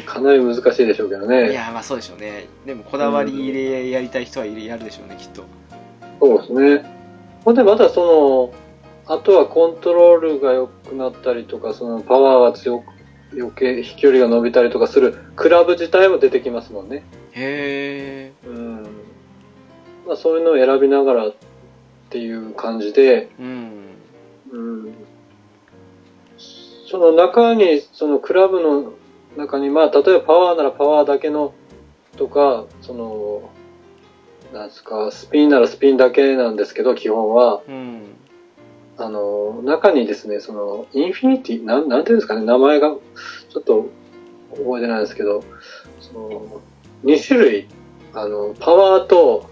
[0.06, 1.52] かなり難しいでしょうけどね。
[1.52, 2.48] いやまあそうでしょうね。
[2.66, 5.44] でもこだわりでやりたい人はやるでしょうねきっと。
[6.20, 6.86] そうですね。
[7.44, 8.54] ほんでまたそ
[9.08, 12.86] の、あとはコントロールが良くなったりとか、そのパワーが強く、
[13.38, 17.04] 余計飛距離が伸びたりとかするクラブ自体も出てきますもんね。
[17.32, 18.84] へえうん。
[20.08, 21.34] まあそういうのを選びながらっ
[22.10, 23.72] ていう感じで、うん
[24.52, 24.94] うん。
[26.90, 28.94] その中に、そのクラブの
[29.36, 31.54] 中に、まあ例えばパワーならパワーだけの
[32.18, 33.50] とか、その、
[34.54, 37.62] なんですか、スピンならスピンだけなんですけど、基本は。
[37.68, 38.16] うん
[38.98, 42.96] あの、中にですね、その、インフィニティ、なん、なんていうんですかね、名前が、
[43.50, 43.90] ちょっと
[44.52, 45.44] 覚えてないですけど、
[46.00, 46.62] その、
[47.04, 47.68] 2種類、
[48.14, 49.50] あの、パワーと、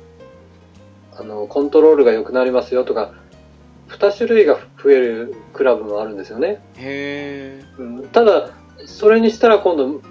[1.13, 3.13] あの、コントロールが良くなりますよとか、
[3.89, 6.61] 2種類が増えるクラブもあるんですよね。
[6.77, 8.51] へえうん、ただ、
[8.85, 10.01] それにしたら今度、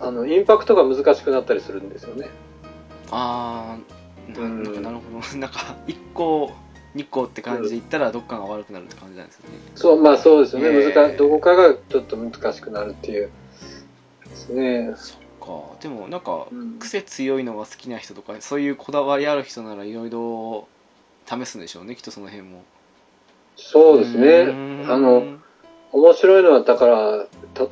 [0.00, 2.28] あの、インパクトが難しくなったりするんですよね。
[3.10, 3.76] あ
[4.36, 6.50] あんなるほど なんか1個
[6.94, 10.68] 2個って感じでいったらどっかが悪くなるって感じなんですよねそう、まあそうですよね。
[10.68, 13.30] へー難しどこかがちょっと難しくなるっていう。
[14.28, 14.92] ですね。
[14.96, 20.68] そっかでもなんかうん癖強いのが好きな人とかそういうこだわりある人ならいろいろ
[21.26, 22.64] 試すんでしょうねきっとその辺も
[23.56, 24.52] そうですね。
[24.88, 25.38] あの、
[25.92, 27.26] 面白いのは、だから、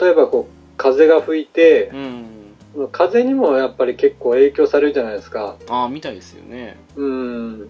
[0.04, 5.56] 例えばこう、風が吹いてう、ん風にもやっぱり結構影響されるじゃないですか。
[5.68, 7.68] ああみたいですよねうん。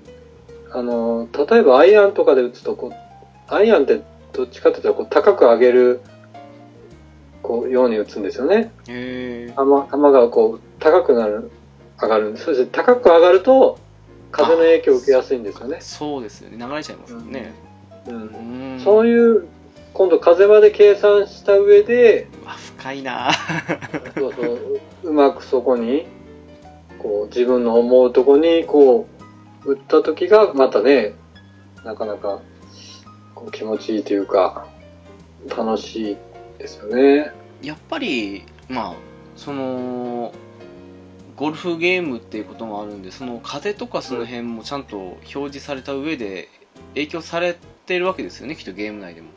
[0.74, 4.02] あの、例えばアイアンとかで打つと、こう、アイアンって
[4.32, 6.00] どっちかっていうと、こう、高く上げる、
[7.42, 8.72] こう、ように打つんですよね。
[8.88, 11.50] へえ球、球がこう、高くなる、
[12.00, 12.36] 上がる。
[12.38, 13.78] そして高く上がると、
[14.30, 15.78] 風の影響を受けやすいんですよね。
[15.80, 17.52] そうですよね流れちゃいますもんね
[18.06, 18.76] うんう。
[18.76, 19.46] んそういう
[19.92, 22.28] 今度風まで計算した上で、
[22.82, 23.30] 深いな
[24.14, 26.06] そうそう、うまくそこに、
[26.98, 29.11] こう、自分の思うとこに、こう、
[29.64, 31.14] 打った時が、またね、
[31.84, 32.40] なかなか、
[33.34, 34.66] こう気持ちいいというか、
[35.48, 36.16] 楽しい
[36.58, 37.32] ですよね。
[37.62, 38.94] やっぱりまあ
[39.36, 40.32] その
[41.36, 46.48] ゴルフゲームっていうこともあるんでその風とかその辺もちゃんと表示された上で
[46.94, 47.56] 影響され
[47.86, 49.28] てるわけですよねきっとゲーム内でも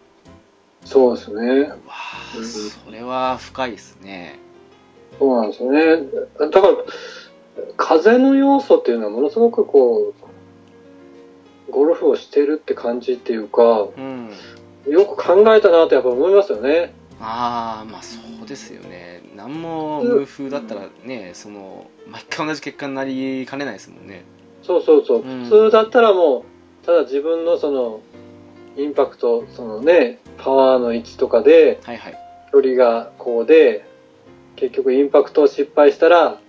[0.83, 1.61] そうですね。
[1.61, 2.33] わあ
[2.85, 4.37] それは深いですね
[5.17, 5.97] そうなんですよね。
[6.37, 6.73] だから、
[7.77, 10.13] 風の要素っていうのはものすごくこ
[11.67, 14.31] う、ゴルフをしてるって感じっていうか、うん。
[14.87, 16.93] よく考えたなとやっぱ思いますよね。
[17.19, 19.23] ああまあそうですよね。
[19.35, 24.23] 何も無風だったらねその毎回同じ結果になりかねないですもんね。
[24.61, 25.21] そうそうそう。
[25.21, 25.43] うん。
[25.45, 26.39] 普通だったらも
[26.83, 28.01] う、ただ自分のその、
[28.77, 32.19] インパクト、そのね、パワーの位置とかで、はいはい。
[32.51, 33.85] 距離がこうで、
[34.55, 36.39] 結局インパクトを失敗したら、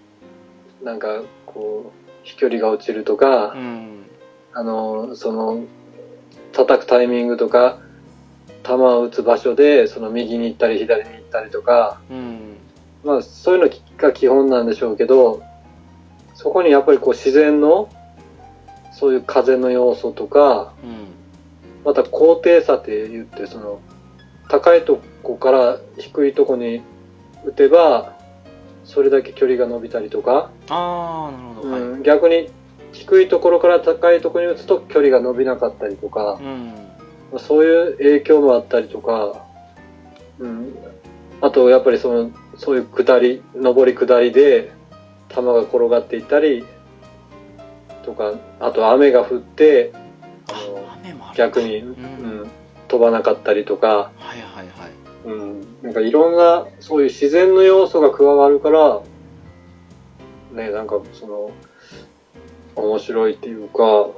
[0.86, 4.06] なんかこう、飛距離が落ちるとか、うん。
[4.52, 5.64] あの、その、
[6.52, 7.80] 叩くタイミングとか、
[8.62, 12.56] 球を打つ場所で、その右に行ったり左に行ったりとか、うん。
[13.04, 15.42] まあそういうのが基本なんでしょうけど、
[16.34, 17.88] そこにやっぱりこう自然の、
[18.92, 21.06] そういう風の要素とか、うん
[21.84, 23.80] また高低差って言って、その、
[24.48, 26.82] 高いとこから低いとこに
[27.44, 28.15] 打てば、
[28.86, 31.80] それだけ距離が伸びたりとか、ああなるほど、はい。
[31.82, 32.48] うん、逆に
[32.92, 36.66] 低いところから高いところに打つと距離が伸びなかったりとか、うん。
[37.32, 39.44] まあそういう影響もあったりとか、
[40.38, 40.74] うん、
[41.40, 44.72] あとやっぱりその、そういう下り、上り下りで
[45.28, 46.64] 球が転がっていったり、
[48.04, 49.92] とか、あと雨が降って、
[50.48, 52.50] あの逆に、ううんん、
[52.86, 54.95] 飛ばなかったりとか、はいはいはい
[55.26, 59.02] うん、なんかいろんなそういう自然の要素が加わるから、
[60.52, 61.50] ね、なんかその、
[62.76, 64.08] 面白いっていうか、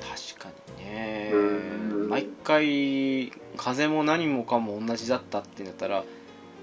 [0.00, 0.48] 確か
[0.78, 1.30] にね。
[1.32, 2.08] うん。
[2.10, 6.04] 毎回風も何もかも同じだったってなったら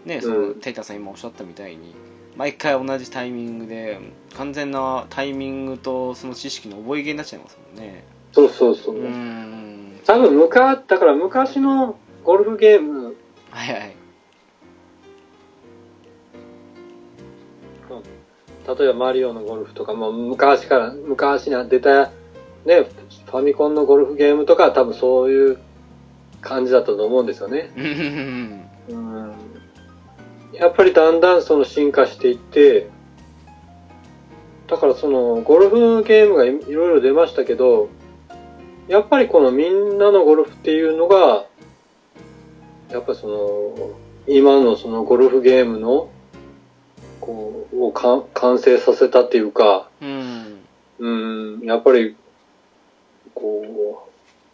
[0.05, 1.95] ねその、うんテイタさん今おっしゃったみたいに
[2.35, 3.99] 毎回同じタイミングで
[4.35, 8.03] 完全なタイミングとその知識の覚え毛になっちゃいますもんね。
[8.31, 8.95] そうそうそう。
[8.95, 9.07] う。
[9.07, 9.99] ん。
[10.05, 12.96] 多分むか、だから昔のゴルフゲーム、
[13.51, 13.95] はいはい。
[18.67, 22.11] 例えばマリオのゴルフとか、まあ、昔から、昔に出た、
[22.65, 22.83] ね、
[23.25, 25.59] ファミコンのゴルフゲームとかは多分そういう
[26.41, 27.71] 感じだったと思うんですよね。
[27.77, 28.69] うん。
[28.89, 29.33] うん。
[30.51, 32.89] やっぱりだんだんその進化していって、
[34.67, 37.89] だからそのゴルフゲームがいいろいろ出ましたけど、
[38.89, 41.45] やっぱりこのみんなのゴルフっていうのが、
[42.91, 43.91] やっぱりその、
[44.27, 46.09] 今のそのゴルフゲームの、
[47.19, 50.57] こう、をか完成させたっていうか、うん。
[50.99, 51.09] う
[51.59, 52.15] ん、やっぱり、
[53.33, 54.09] こ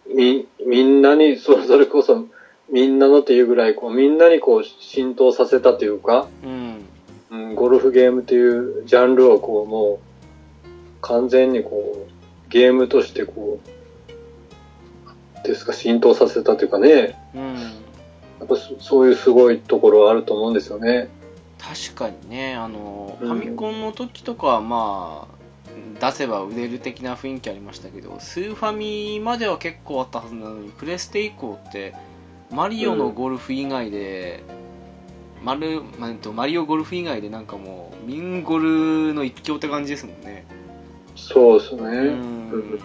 [0.07, 2.25] う、み、みんなに、 そそれこそ、
[2.69, 6.85] みんなのっていうぐらい、こう、みんなにこう、浸透させたというか、うん。
[7.31, 9.99] うん、ゴルフゲームっていうジャンルをこう、も
[10.65, 10.69] う、
[11.01, 13.59] 完全にこう、ゲームとしてこ
[15.43, 17.82] う、ですか、浸透させたというかね、うん
[18.43, 21.07] やっぱそそういうすごいところはあると思うんですよね。
[21.57, 31.95] 確かにねあの、うんファミコンの時とかはまあ出せば売れる的な雰囲気ありましたけどスーファミまでは結構あったはずなのにプレステ以降って
[32.51, 34.43] マリオのゴルフ以外で、
[35.41, 40.45] マルまあえっとマリオゴルフ以外でなんかもうミンゴルの一強って感じですもんね
[41.15, 41.81] そうですね。
[41.81, 42.79] うんうん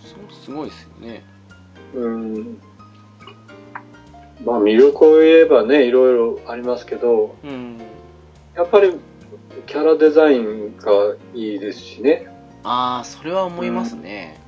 [0.00, 1.22] そうすごいですよね
[1.94, 2.60] うん。
[4.46, 7.78] まあ魅力を言えばね、いろいろありますけど、うん
[8.54, 8.94] やっぱり
[9.66, 12.28] キャラデザインがいいですしね。
[12.62, 14.40] ああそれは思いますね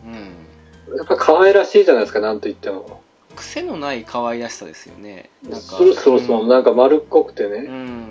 [0.89, 3.03] うん、やっぱ可愛らしいじゃないですか、なんと言っても。
[3.37, 7.69] 癖のない可愛らしさですよねなんかそうそうそう、んなんか丸っこくてうね。
[7.69, 8.09] ん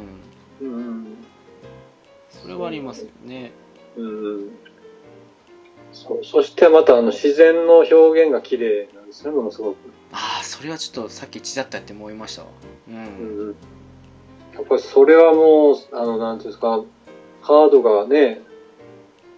[0.61, 1.07] うん。
[2.29, 3.51] それはありますよね
[3.97, 4.49] うん。
[5.93, 9.77] そそしてまたあの自然の表現が綺麗なんですね、ものすごく。
[10.58, 12.47] それはちょっとさっきちらっとやって思いましたわ
[12.88, 13.55] ううんん。
[14.55, 16.84] やっぱりそれはもう、あの、なんていうんですか、
[17.43, 18.41] カードがね、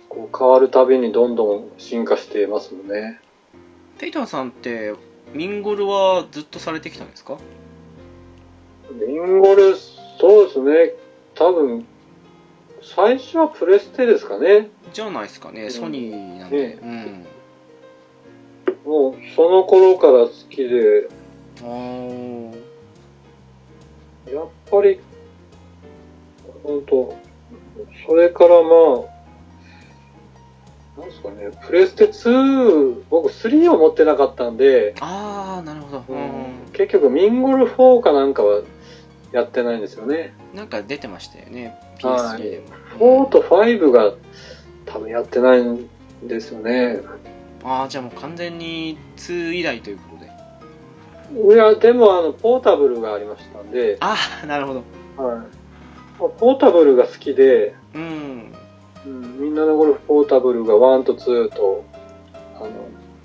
[0.07, 3.19] こう変わるたびにどんどん進化していますもんね。
[3.97, 4.93] テイタンさんって
[5.33, 7.37] ミンゴルはずっとされてきたんですか？
[9.05, 9.75] リンゴル、
[10.19, 10.93] そうですね。
[11.35, 11.85] 多分、
[12.81, 14.69] 最初はプレステですかね。
[14.93, 17.25] じゃないですかね、んソニーなんで、うん
[18.85, 21.07] もう、その頃から好きで、
[24.31, 24.99] やっぱり、
[26.63, 27.15] 本当
[28.05, 28.69] それからま
[30.97, 36.71] あ、なんですかね、プレステ2、僕3を持ってなかったんで、ああなるほど、うん。
[36.73, 38.61] 結局ミンゴル4かなんかは
[39.31, 40.33] やってないんですよね。
[40.53, 42.41] なんか出てましたよねはい。
[42.41, 42.63] PS3 で
[42.99, 44.13] も、4と5が
[44.85, 45.87] 多分やってないん
[46.23, 46.99] ですよね。
[47.63, 51.53] ああじゃあもう完全に2以来ということで。
[51.53, 54.83] いや、でもあの、ポータブルがありましたんで、ああなるほど。
[55.17, 55.37] はい。
[55.37, 55.45] ま
[56.25, 58.53] あポータブルが好きで、うん。
[59.05, 61.85] うん、みんなのゴルフポータブルが1と2と、
[62.55, 62.69] あの、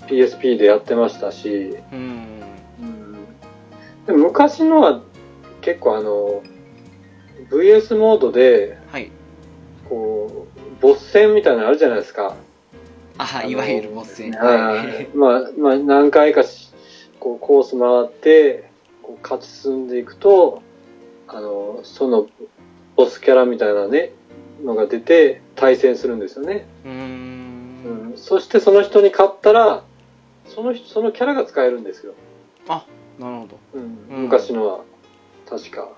[0.07, 2.43] PSP でやってましたし、うん。
[2.79, 3.13] うん、
[4.05, 5.01] でも昔のは
[5.61, 6.43] 結構あの、
[7.49, 9.11] VS モードで、はい。
[9.89, 12.35] こう、ボス戦みたいなのあるじゃないですか。
[13.17, 15.07] ああいわゆるボス戦はい。
[15.15, 16.73] まあ、まあ、何回かし、
[17.19, 18.69] こう、コース回って、
[19.01, 20.61] こう、勝ち進んでいくと、
[21.27, 22.27] あの、その、
[22.95, 24.11] ボスキャラみたいなね、
[24.63, 26.65] のが出て、対戦するんですよね。
[26.83, 28.17] うーんうん。
[28.17, 29.83] そしてその人に勝ったら、
[30.47, 32.13] その人、そのキャラが使えるんですよ。
[32.67, 32.85] あ
[33.19, 33.81] なるほどうん。
[34.09, 34.83] うん昔のは、
[35.49, 35.89] 確か。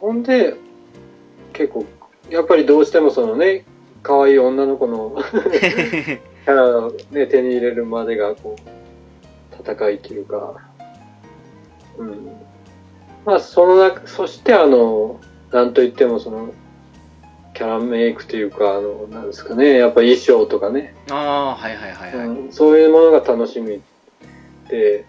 [0.00, 0.54] ほんで、
[1.54, 1.86] 結構、
[2.28, 3.64] やっぱりどうしてもそのね、
[4.04, 10.60] 可愛い女の子の キャラをね、手に入れるまでが、こう、戦いというか、
[11.96, 12.28] うん。
[13.24, 16.50] まあ、その中、そしてあの、なんといってもその、
[17.54, 23.80] キャラメイクというか、あの、なんですかね、やっぱ衣装とかね、ああはいはいはいはい、うん、そういうものが楽しみ
[24.68, 25.06] で、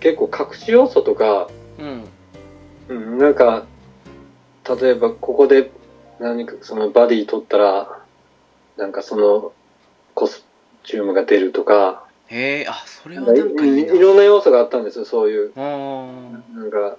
[0.00, 1.48] 結構隠し要素とか、
[1.78, 2.04] うん。
[2.88, 3.66] うん、なんか、
[4.80, 5.70] 例えばここで
[6.20, 7.98] 何かそのバディ取ったら、
[8.76, 9.52] なんかその
[10.14, 10.44] コス
[10.84, 13.94] チュームが出るとか、へえあそれはなんかいいな。
[13.94, 15.52] いろんな要素があったんですよ、そういう。
[15.56, 16.96] なんか、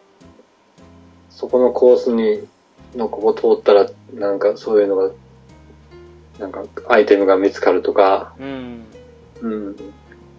[1.29, 2.47] そこのコースに、
[2.95, 5.11] のここ通ったら、なんかそういうのが、
[6.39, 8.85] なんかアイテムが見つかるとか、うん。
[9.41, 9.75] うん。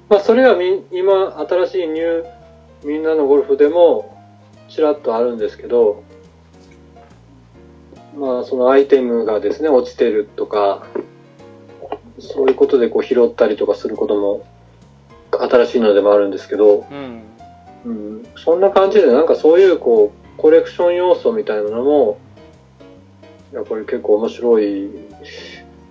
[0.09, 2.27] まあそれはみ今、新しいニュー、
[2.85, 4.19] みんなのゴルフでも、
[4.69, 6.03] ちらっとあるんですけど、
[8.17, 10.87] まあそのアイテムがですね、落ちてるとか、
[12.19, 14.47] そういうことでこう拾ったりとかすることも、
[15.31, 17.23] 新しいのでもあるんですけど、うん。
[17.85, 22.19] うん、そんな感じでなんかそういうこう、コレクション要素みたいなのも、
[23.53, 24.91] やっぱり結構面白い、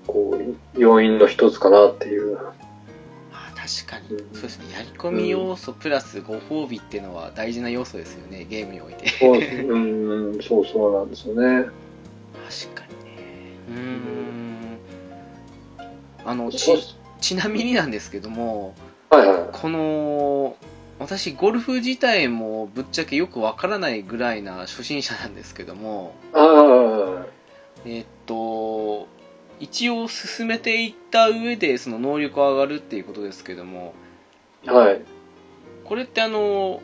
[0.08, 2.38] こう、要因の一つかなっていう。
[2.38, 2.54] あ
[3.56, 4.34] 確かに、うん。
[4.34, 4.74] そうですね。
[4.74, 9.10] やり込み要素プラスご褒美っていうのは大事な要素ですよねゲームにおいて。
[9.10, 11.70] そう、うん、そうそうなんですよね。
[12.52, 13.12] 確かにね
[13.70, 14.78] うーん
[16.26, 18.76] あのちちなみになんですけども
[19.10, 19.50] はいはい。
[19.54, 20.58] この
[21.00, 27.26] 私ゴルフ自体もぶっちゃけよくわからないぐらいな初心者なんですけどもあ
[27.86, 29.08] えっと
[29.60, 33.94] 一応進めていった上でその能力上がるっていうことですけども
[34.68, 35.02] あ、はい。
[35.86, 36.82] これってあの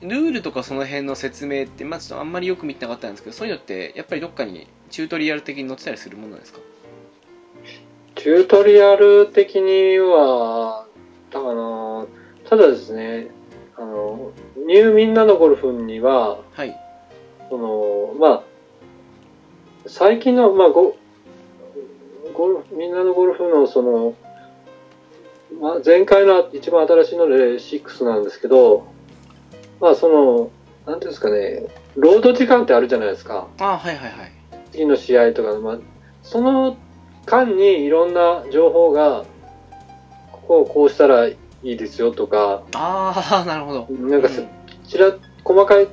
[0.00, 6.60] ルールとかその辺の説明って、まあ、ちょっとあんまりよく見てなかったんですけどそういうのってやっぱりどっかにチュートリアル的に載ってたりするものなんですか？
[8.14, 10.86] チュートリアル的には、
[11.30, 12.06] だから、
[12.48, 13.28] ただですね、
[13.76, 14.32] あの、
[14.66, 16.76] ニューみんなのゴルフには、はい。
[17.48, 18.42] その、まあ、
[19.86, 20.94] 最近の、まあ、ゴ
[22.34, 24.14] ゴルフ、みんなのゴルフの、その、
[25.58, 28.86] まあ、前回の一番新しいので6なんですけど、
[29.80, 30.50] まあ、その、
[30.86, 31.66] なんていうんですかね、
[31.96, 33.48] ロード時間ってあるじゃないですか。
[33.58, 34.41] あはいはいはい
[34.72, 35.78] 次の試合とか、まあ、
[36.22, 36.76] その
[37.26, 39.24] 間にいろんな情報が、
[40.32, 43.86] ここをこうしたらいいですよとか、ああなるほど。
[43.90, 44.48] なんかせうん。
[44.84, 45.14] ちら、
[45.44, 45.88] 細かい、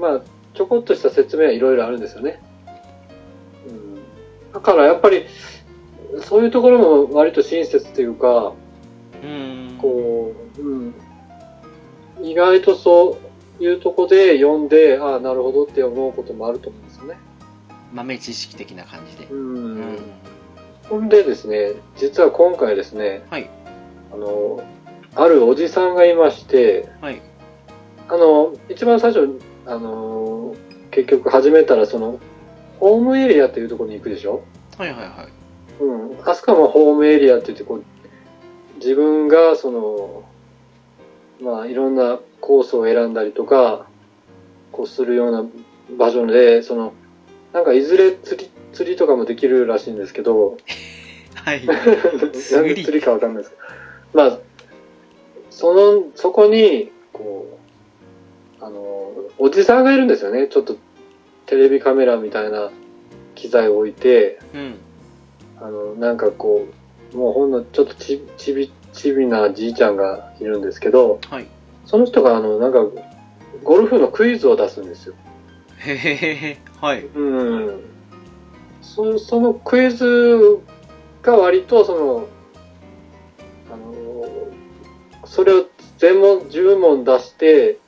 [0.00, 0.22] まあ、
[0.54, 2.42] ちょこっとした説明はいろいろあるんですよね。
[3.68, 5.26] うん、だからやっぱり、
[6.20, 8.52] そういうところも割と親切というか、
[9.22, 9.78] うん。
[9.80, 10.94] こう、うん、
[12.22, 13.18] 意外とそ
[13.60, 16.91] ういうとこで読んで、ああ、なるほどって思うこともあると思うんです。
[17.92, 19.34] 豆知識的な感じでう。
[19.34, 19.98] うんん。
[20.88, 23.48] ほんでですね、実は今回ですね、はい
[24.12, 24.62] あの、
[25.14, 27.20] あるおじさんがいまして、はい
[28.08, 30.54] あの、一番最初、あの、
[30.90, 32.18] 結局始めたら、その、
[32.80, 34.42] ホームエリアっていうところに行くでしょ？
[34.76, 35.28] はいはいは
[35.80, 36.18] いうん。
[36.28, 37.84] あそこはまあホームエリアって言って、こう、
[38.76, 40.24] 自分が、その、
[41.40, 43.86] まあ、いろんなコースを選んだりとか、
[44.72, 45.46] こうするような
[45.96, 46.92] 場所で、その、
[47.52, 50.56] なんかいずれ釣り、釣りとかもできるらしいんですけど、
[51.34, 51.84] はい なん
[52.18, 53.62] で釣り釣りかわかんないですけど。
[54.14, 54.38] まあ、
[55.50, 57.58] その、そこに、こ
[58.60, 60.46] あの、おじさんがいるんですよね。
[60.46, 60.76] ちょっと
[61.46, 62.70] テレビカメラみたいな
[63.34, 64.74] 機材を置いて、うん。
[65.60, 66.66] あの、なんかこ
[67.12, 71.46] う、もうほんのちょっとち、ちび、ちびなじいちゃんがいるんですけど、はい。
[71.86, 72.86] その人があの、なんか、
[73.64, 75.14] ゴルフのクイズを出すんですよ。
[75.84, 76.58] へへへへ。
[76.80, 77.04] はい。
[77.04, 77.80] うん。
[78.80, 80.60] そそのクイズ
[81.22, 82.28] が割とその、
[83.72, 85.66] あの、それを
[85.98, 87.78] 全問、10問出して、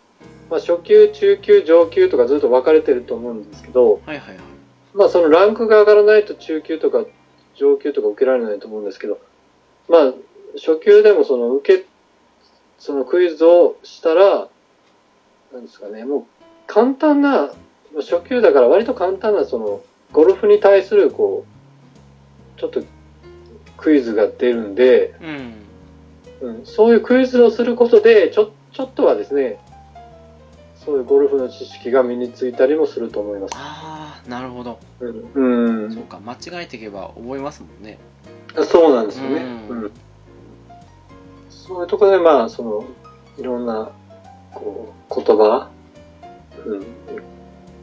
[0.51, 4.39] まあ初級、中級、上級とかずっと分かれてると思うんですけど、はいはいはい。
[4.95, 7.05] まあそのランクが上がらないと中級とか
[7.57, 9.19] 上級とか受けられないと思うんですけど、
[9.89, 10.15] まあ
[10.57, 11.85] 初級でもその受け、
[12.79, 14.49] そのクイズをしたら、
[15.53, 16.25] なんですかね、もう
[16.67, 17.53] 簡単な、
[17.97, 19.81] 初級だから割と簡単なその
[20.13, 21.45] ゴルフに対するこ
[22.57, 22.83] う、ちょっと
[23.77, 25.55] クイズが出るんで、うん。
[26.41, 29.59] うん、そういうクイズをすることで、ちょ、ちょっとはですね、
[30.85, 33.53] そういうゴルフの知識が身についたりもすると思います。
[33.57, 34.79] ああ、なるほど。
[35.01, 35.93] うん。
[35.93, 37.99] そうか、間違えていけば覚えますもんね。
[38.71, 39.43] そうなんですよね。
[39.69, 39.93] うんうん
[41.67, 42.85] そういうところで、まあ、その、
[43.39, 43.91] いろんな、
[44.53, 45.71] こう、言葉、
[46.67, 46.87] うん、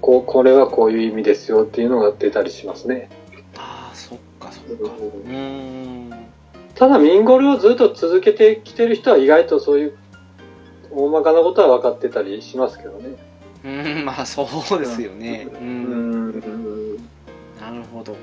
[0.01, 3.09] こう、これはこういう意味ですよっていうのが出たりしますね。
[3.55, 4.83] ああ、そっかそっか。
[4.83, 6.11] うーん。
[6.75, 9.97] ただ、ミンゴルをずっと続けてきてる人は意外とそういう、
[10.91, 13.15] 大まかなことは分かってたりしますけどね。
[13.63, 15.47] うーん、まあそうですよね。
[15.53, 15.57] う。
[15.57, 16.29] うんん。
[16.31, 16.95] うん。
[17.59, 18.15] なるほど。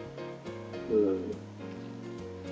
[0.91, 1.19] うん。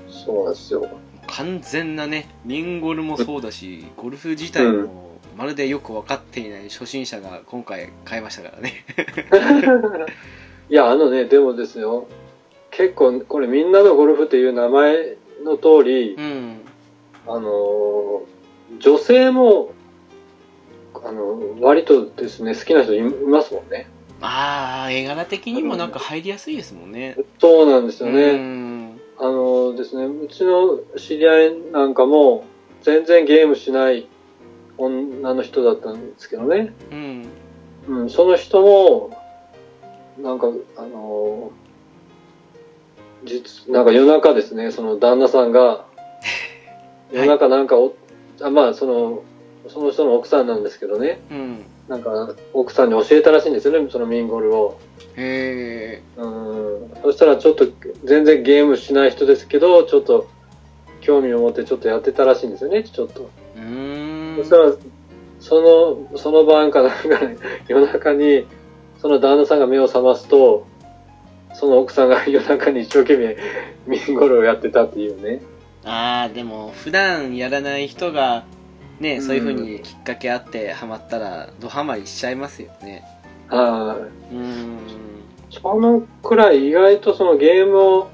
[0.08, 0.88] そうなんですよ。
[1.26, 5.05] 完全なね、ミンゴルもそうだし、ゴルフ自体も
[5.36, 8.84] まるでよく分かっていない初心者が今回買いましたからね。
[10.70, 12.08] いや、あのね、でもですよ、
[12.70, 16.60] 結構、これみんなのゴルフっていう名前の通りう、ん。
[17.26, 19.72] あのー、女性も、
[21.04, 23.88] あの、割とですね、好きな人いいますもんね。
[24.22, 27.16] ああ、絵柄的にもなんか入りやすいですもんね。
[27.38, 28.36] そうなんですようね。
[28.36, 28.98] ん。
[29.18, 32.44] あのーですね、うちの知り合いなんかも、
[32.82, 34.08] 全然ゲームしない
[34.78, 36.72] 女の人だったんですけどね。
[36.90, 37.26] うん。
[37.88, 39.10] うん、その人も、
[40.18, 41.66] なんか、あのー
[43.26, 45.84] 実、なんか夜中ですね、その旦那さんが、
[47.12, 47.94] 夜中なんかお、
[48.40, 49.22] あまあ、その、
[49.68, 51.64] その人の奥さんなんですけどね、うん。
[51.88, 54.78] なんか、奥さんに教えたらしいんですよね、そのミンゴルを。
[55.16, 56.20] へえ。
[56.20, 56.90] うん。
[57.02, 57.66] そしたらちょっと、
[58.04, 60.26] 全然ゲームしない人ですけど、ちょっと、
[61.00, 63.30] 興味を持ってちょっとやってたらしいんですよね、ちょっと。
[64.36, 64.44] うーん。
[64.44, 64.72] そしたら、
[65.40, 67.36] その、その晩かなんかね、
[67.68, 68.46] 夜中に、
[68.98, 70.66] その旦那さんが目を覚ますと、
[71.54, 73.36] その奥さんが夜中に一生懸命
[73.86, 75.40] ミンゴルをやってたっていうね。
[75.84, 78.44] ああ、でも普段やらない人が、
[79.00, 83.04] ね、うんそういう風にきっかけあってハマったら、ドハマりしちゃいますよね。
[83.48, 83.96] は
[84.32, 84.34] い。
[84.34, 84.78] うーん。
[85.50, 88.08] そのくらい意外とそのゲームを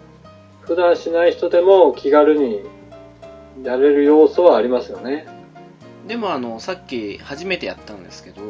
[0.61, 2.61] 普段しない人でも気軽に
[3.65, 5.27] やれる要素はありますよね。
[6.07, 8.43] でもあの、さっき初めてやったんですけど、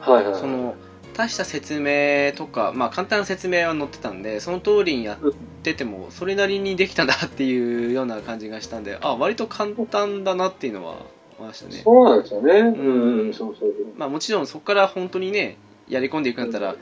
[0.00, 0.34] はいはい。
[0.34, 0.74] その、
[1.14, 5.32] 大した説明とか、まあ簡単な説明は載ってたんで、その通りにやっ
[5.62, 10.96] てても、それなりにできたなっていうような感じがしたんで、あ、割と簡単だなっていうのは
[11.38, 11.82] 思いましたね。
[11.84, 12.52] そうなんですよね。
[12.60, 13.72] うん、そうそう。
[13.96, 15.56] まあもちろんそこから本当にね、
[15.88, 16.76] やり込んでいくんだったら、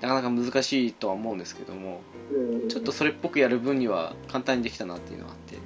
[0.00, 2.00] なかなか難しいとは思うんですけども、
[2.32, 5.56] うんちょっとそれっぽくやる分には簡単にできたなっていうのがあって。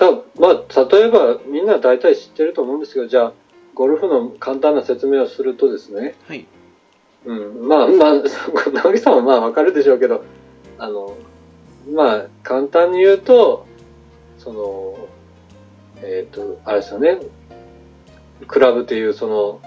[0.00, 3.32] たまあ、例えばみんな大体知ってると思うんですけど、じゃあ、
[3.74, 6.46] ゴルフの簡単な説明をするとですね、はい。
[7.26, 8.14] うん、まあまあ、
[8.72, 10.24] 直木さんはまあわかるでしょうけど、
[10.78, 11.14] あの、
[11.92, 13.66] まあ、簡単に言うと、
[14.38, 15.08] その、
[16.02, 17.20] えっ、と、あれですよね、
[18.46, 19.60] クラブっていうその、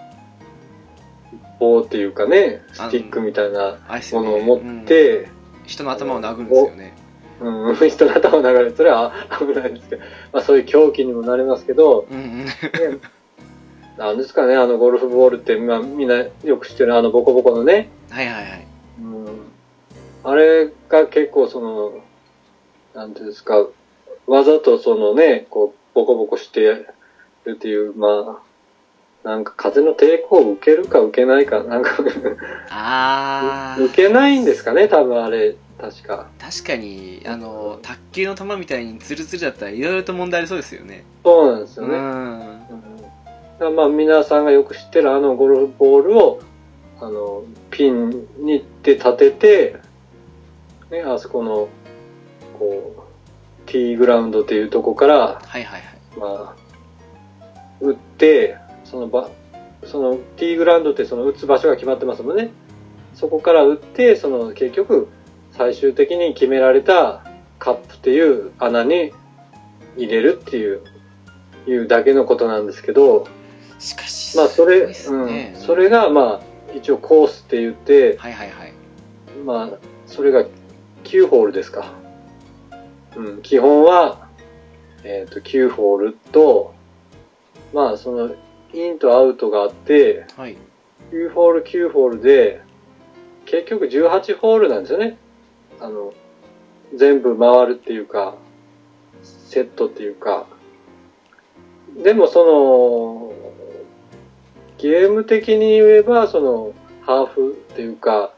[1.60, 3.78] 棒っていうかね、スティックみたいな
[4.14, 5.30] ものを持って、
[5.68, 7.03] 人の頭を殴るんですよね。
[7.44, 12.46] うん、人の頭を流れて、それは危ないですけど、まあそういう狂気にもなりますけど、うんうん。
[13.98, 18.68] なんですかね、あのゴルフボールって、まあみんなよく知ってるあのボコボコのね、はいはいはい。
[19.02, 19.28] うん、
[20.24, 22.04] あれが結構その、
[22.96, 23.68] なんていうんですか、
[24.26, 26.88] わざとそのね、こう、ボコボコしてる
[27.52, 31.92] っていう、まあ、なんか風の抵抗を受けるか受けないか、なんか
[32.70, 33.86] あー。
[33.86, 36.28] 受けないんですかね、多分あれ、確か。
[36.40, 41.04] 確かに、あの、卓球の球みたいにツルツルだったらいろいろと問題ありそうですよね。
[41.26, 41.98] そうなんですうよね。
[41.98, 42.00] ん。
[42.00, 46.42] うんまあ皆さんがよく知ってるあのゴルフボールを
[47.00, 48.10] あのピン
[48.40, 49.76] にで立てて、
[50.92, 51.70] ね、あそこの
[52.60, 53.06] こ
[53.66, 55.82] うティーグラウンドっていうとこから、はいはいはい。
[56.18, 56.56] まあ、
[57.80, 59.30] 打ってその場
[59.86, 62.52] そのティーグラウンドってその打つ場所が決まってますもんね。
[63.16, 65.08] そこから打って、その結局
[65.56, 67.24] 最終的に決められた
[67.60, 69.14] カップっていう穴に
[69.96, 70.82] 入れるっていう、
[71.68, 73.28] いうだけのことなんですけど、
[73.80, 78.74] しかし、まあそれ、ねうん、それがまあ一応コースって言って、はいはいはい。
[79.46, 79.78] まあ
[80.08, 80.46] それが
[81.04, 81.94] 9ホールですか。
[83.16, 84.28] うん、基本は、
[85.04, 86.74] えっ、と9ホールと、
[87.74, 88.36] まあその
[88.74, 90.58] インとアウトがあって、はい。
[91.12, 92.62] 9ホール9ホールで、
[93.46, 95.18] 結局18ホールなんですよね。
[95.84, 96.14] あの、
[96.96, 98.36] 全部回るっていうか、
[99.22, 100.48] セットっていうか。
[102.02, 103.34] でもその、
[104.78, 108.34] ゲーム的に言えば、その、ハーフっていうか、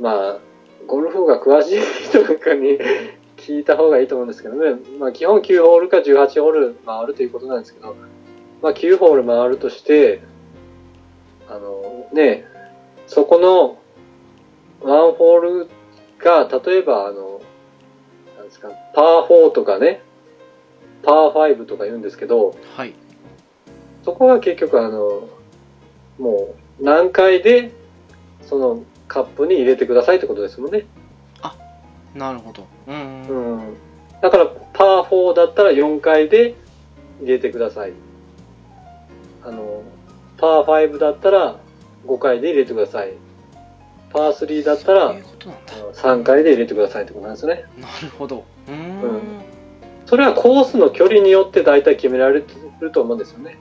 [0.00, 0.38] まあ、
[0.88, 2.78] ゴルフが詳しい人なんかに
[3.38, 4.80] 聞いた方がいいと思うんですけどね。
[4.98, 7.94] まあ基本9ホールか18ホール回るということなんですけど、
[8.60, 10.20] まあ9ホール回るとして、
[11.48, 12.44] あのね、
[13.06, 13.78] そこの
[14.80, 15.68] ワンホール
[16.26, 17.40] が、例えばあの、
[18.36, 20.02] なんですか、パー4とかね、
[21.04, 22.94] パー5とか言うんですけど、はい。
[24.04, 25.28] そこは結局あの、
[26.18, 27.70] もう何回で
[28.42, 30.86] そのカップに入れてくださいってことですもんね。
[32.16, 32.66] なるほど。
[32.88, 33.22] うん。
[33.28, 33.76] ううんん。
[34.20, 36.54] だからパー4だったら4回で
[37.20, 37.92] 入れてください。
[39.44, 39.82] あの、
[40.38, 41.60] パー5だったら
[42.06, 43.12] 5回で入れてください。
[44.16, 45.72] パー3だったらそういうことなんだ。
[45.92, 47.64] 3回で入れてくださいってことなんですね。
[47.78, 48.44] なるほど。
[48.66, 49.02] うーん。
[49.02, 49.20] うん
[50.06, 53.58] それはコースの距離によって大体決められてると思うんですよね。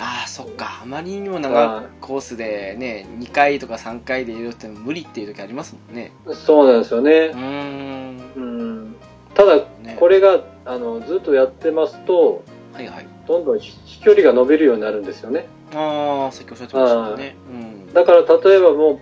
[0.00, 0.80] ああ、そっか。
[0.82, 6.12] あまりにも長いコースでね、2回とか3回で入れるっても無理っていう時ありますもんね。
[6.34, 7.36] そうなんですよねう。
[7.36, 8.32] ーん。
[8.34, 8.96] うん。
[9.34, 12.42] ただ、ね、これが、あの、ずっとやってますと、
[12.72, 13.06] はいはい。
[13.28, 15.46] どんどん飛飛距離が伸びるようになるんですよね。
[15.72, 17.36] ああ、さっきおっしゃってましたよね。
[17.48, 17.92] うん。
[17.92, 18.98] だから例えばもう、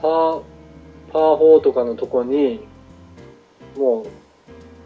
[0.00, 0.42] パー、
[1.12, 2.60] パー4とかのとこに、
[3.76, 4.06] もう、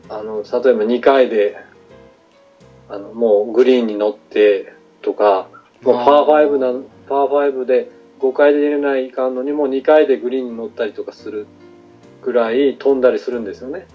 [0.08, 1.56] あの、例えば2回で、
[2.88, 5.48] あの、もうグリーンに乗ってとか、
[5.82, 7.90] もうパー5な、パー5で
[8.20, 11.46] 5回で入れないかんのにもう2回でグリーンに乗ったりとかする
[12.22, 13.86] ぐらい飛んだりするんですよね。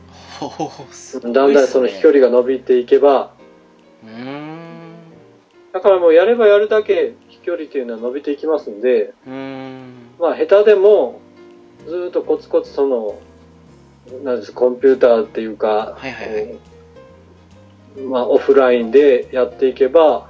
[1.27, 3.33] ねだんだんその飛距離が伸びていけば。
[5.71, 9.68] だからもうやればやるだけ飛距離っていうのは伸びていきますんで、うーん。
[10.19, 11.21] まあ下手でも
[11.87, 13.19] ずーっとコツコツその、
[14.23, 16.59] なんですコンピューターっていうか、はいはいはいこ
[17.97, 20.29] うまあオフラインでやっていけば、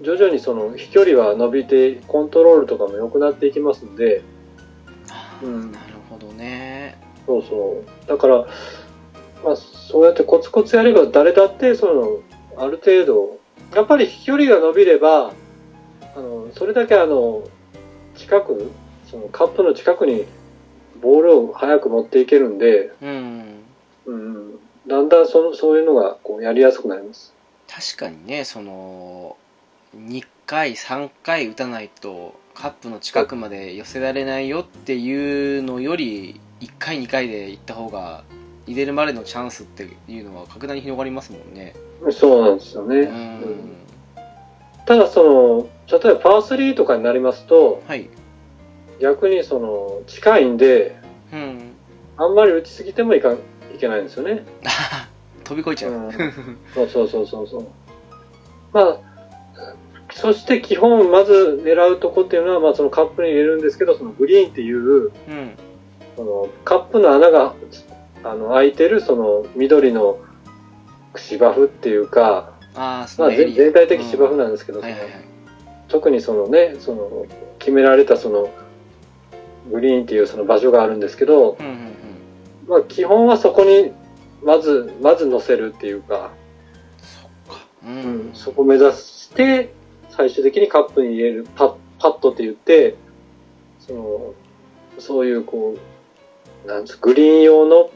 [0.00, 4.22] 徐々にその飛距離は伸びて、コントロールとかも良くなっていきますんで、
[5.42, 6.98] うんなるほどね。
[7.26, 8.08] そうそう。
[8.08, 8.46] だから、
[9.44, 13.38] まあそうやってコツコツやれば誰だってその、ある程度、
[13.74, 15.32] やっぱり飛距離が伸びれば、
[16.16, 17.44] あの、それだけあの、
[18.16, 18.70] 近く、
[19.10, 20.26] そのカップの近くに
[21.00, 23.64] ボールを早く持っていけるんで、うん。
[24.06, 27.32] うん、だんだんそのそういうのがこうやりやすくなります。
[27.68, 29.36] 確かにね、その、
[29.96, 38.24] 2回、3回打たないと、カップの近くまで寄せられないよっていうのより、1回、2回で行った方が、
[38.66, 41.74] 入れるまでのチャンスっていうのは格段に広がりますもんね。
[42.10, 42.96] そうなんですよね。
[42.98, 43.79] ううんん。
[44.90, 48.10] ただその、例えばパー3とかになりますと、はい。
[49.00, 51.00] 逆にその、近いんで、
[51.32, 51.72] うん。
[52.16, 53.38] あんまり打ちすぎてもいかんい
[53.78, 54.44] けないんですよね。
[55.44, 55.92] 飛び越えちゃう。
[55.92, 56.10] うん
[56.74, 57.66] そうそうそうそうそう。
[58.72, 58.98] まあ、
[60.12, 65.10] そして基本まず狙うとこっていうのは、まあそのカップに入れるんですけど、そのグリーンっていう、うん。
[66.16, 67.54] そのカップの穴が
[68.24, 70.18] あの開いてるその緑の
[71.14, 73.30] 芝生っていうか、あまあ。
[73.30, 75.10] 全全体的芝生なんですけど、うんはいはいはい。
[75.88, 77.26] 特にそのね、その
[77.58, 78.50] 決められたその
[79.70, 82.68] グリーンっていうその場所があるんですけど、うんうんうん。
[82.68, 83.92] まあ基本はそこに
[84.42, 86.30] まず、まず乗せるっていうか、
[87.02, 87.66] そっか。
[87.84, 89.72] ううんん、そこを目指して、
[90.08, 92.96] 最終的にカップに入れる、パッ、パットって言って、
[93.80, 94.34] その、
[94.98, 95.76] そういうこ
[96.64, 97.90] う、なんグリーン用の、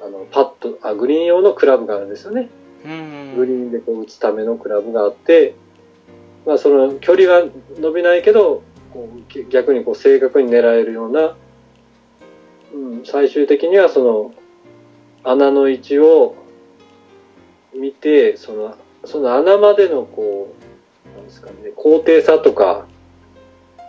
[0.00, 2.48] あの、パット、あ、グリーン用のクラブがあるんですよね。
[2.84, 3.36] うん。
[3.36, 5.54] グリーンでこう打つためのクラブがあって、
[6.46, 7.44] まあその距離は
[7.78, 8.62] 伸びないけど、
[8.92, 11.36] こうぎ逆にこう正確に狙えるような、
[12.74, 14.34] うん、最終的にはその
[15.24, 16.34] 穴の位置を
[17.74, 20.54] 見て、その、その穴までのこ
[21.14, 22.86] う、なんですかね、高低差とか、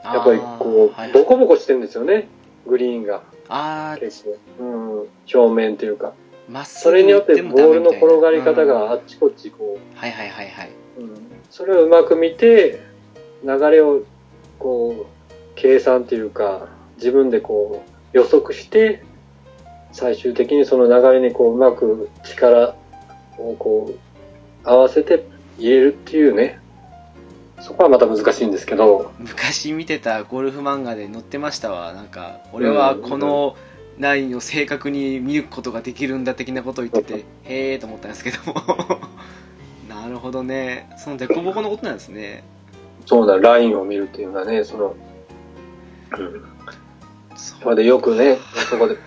[0.04, 2.28] やっぱりこう、ボコボコしてるんですよね、
[2.68, 3.24] グリーンが。
[3.50, 4.38] あー結構。
[4.60, 6.14] うん、表面というか。
[6.50, 10.70] まっすそぐれによってボールの転がり方うんがあっちこっちこう、はいはいはいはい。
[11.00, 11.10] うん。
[11.50, 12.82] それをうまく見て、
[13.44, 14.04] 流れを
[14.60, 16.68] こう計算っていうか
[16.98, 19.04] 自分でこう予測して
[19.92, 22.76] 最終的にその流れにこううまく力
[23.38, 24.00] をこう
[24.68, 25.26] 合わせて
[25.58, 26.60] 入れるっていうね。
[27.62, 29.14] そこはまた難しいんですけど。
[29.20, 31.94] 昔見てたゴルフ漫画で載ってましたわ。
[31.94, 33.56] なんか俺はこの
[34.00, 38.56] ラインを正確に見ることができるんだ的なことを言っててへえと思ったんですけども。
[39.88, 40.90] なるほどね。
[40.98, 42.44] その凸凹のことなんですね。
[43.06, 44.96] そうだラインを見るっていうのはねその、
[46.18, 46.22] う。
[46.22, 46.46] ん、
[47.36, 48.38] そそれでよくね
[48.70, 48.98] そこで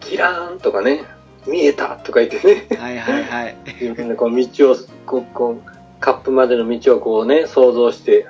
[0.00, 1.04] キラーンとかね
[1.46, 2.66] 見えたとか言ってね。
[2.78, 3.56] はいはいはい。
[3.80, 8.26] 自分でこう道をこうこうカップまでの道をこうね想像して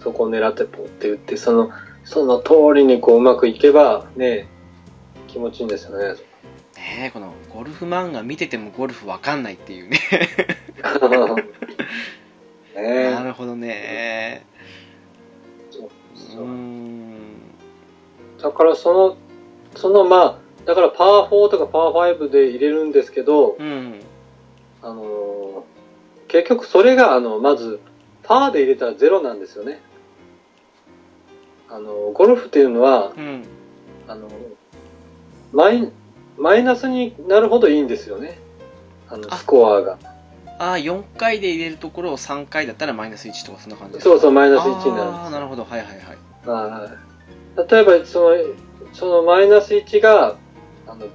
[0.00, 1.70] そこを狙ってポンって打ってその
[2.04, 4.48] その通りにこううまくいけばね
[5.34, 6.14] 気持ちいいんですよね。
[6.76, 9.98] ねえこのゴルフ漫画見ててもゴルフわかんないっていうね。
[12.76, 14.46] なねるほどね。
[18.40, 19.16] だからその
[19.74, 24.00] そのまあだからパワー4とかパワー5で入れるんですけど、うん。
[24.82, 25.64] あのー
[26.28, 27.80] 結局それがあのまず
[28.24, 29.80] パーで入れたらゼロなんですよね。
[31.68, 33.44] あのゴルフっていうのはうん。
[34.06, 34.28] あの、
[35.54, 35.92] マイ、
[36.36, 38.38] マイナスになるほどいいんですよね。
[39.08, 39.98] あの、あスコアが。
[40.58, 47.70] ああ4回で入れるところを3回だったらマイナス1とかそんな感じそうそう、マイナス1になるんああなるほどはいはいはい。
[47.70, 48.36] 例えば、その、
[48.92, 50.36] そのマイナス1が、
[50.86, 51.06] あの、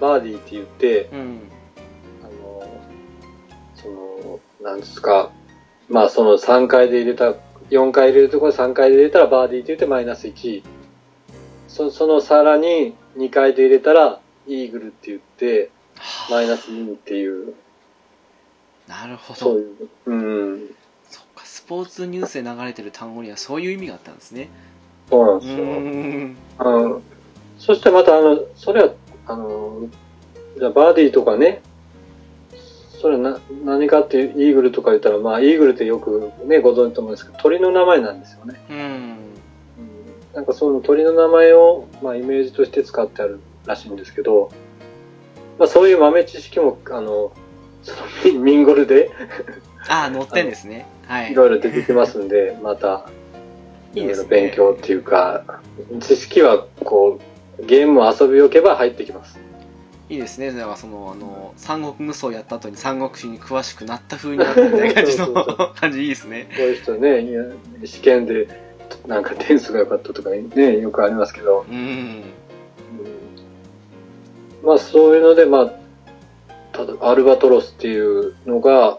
[0.00, 1.38] バーディーって言って、うん
[2.22, 2.80] あの、
[3.74, 5.30] その、なんですか、
[5.88, 7.34] まあその3回で入れた、
[7.70, 10.62] 4回入れるところで3回で入れたらバーディーって言ってマイナス1。
[11.68, 15.70] そそのさらに2回で入れたらイーグルって言って、
[16.30, 17.54] マイナス2っていう、
[18.88, 19.38] なるほど。
[19.38, 20.14] そういう、う
[20.56, 20.74] ん、
[21.08, 24.48] そっかスポーツニュースで流れてる単語にはそういう意味があったんですね。
[25.08, 25.58] うそうなんですよ。
[25.58, 26.36] ーん。
[26.94, 27.02] うん、
[27.58, 28.92] そしてまた、あの、それは、
[29.26, 29.88] あの、
[30.58, 31.62] じゃあバーディーとかね、
[33.00, 38.60] それはな何かってイーグルとか言ったら、まあ、イーグルってよくね、ご存知と思うんですけど、鳥の名前なんですよね。
[38.68, 39.16] うんうん、
[40.34, 44.50] なんかその鳥の名前を、まあ、イメージとして使ってあるらしいんですけど、
[45.58, 47.32] まあ、そういう豆知識も、あの、
[47.82, 47.92] そ
[48.30, 49.10] のミミンゴルで
[49.88, 50.86] ああ乗ってんですね。
[51.06, 51.32] はい。
[51.32, 53.08] いろいろ出てきますんで、また、
[53.94, 55.60] いろいろ勉強っていうか、
[56.00, 57.18] 知識はこ
[57.58, 59.38] う、ゲームを遊びおけば入ってきます。
[60.08, 60.52] いいですね。
[60.52, 65.34] だからそのあの三国無双やった後に三国志に詳しくなった風になったみたいな感じの
[65.80, 66.48] 感じいいですね。
[66.56, 67.44] こういう人ね、いや
[67.84, 68.48] 試験で
[69.06, 71.76] なんか点数が良かったとかね、よくありますけど、うん。
[71.76, 72.24] うん。
[74.62, 75.72] まあそういうので、まあ、
[76.72, 78.98] ただアルバトロスっていうのが、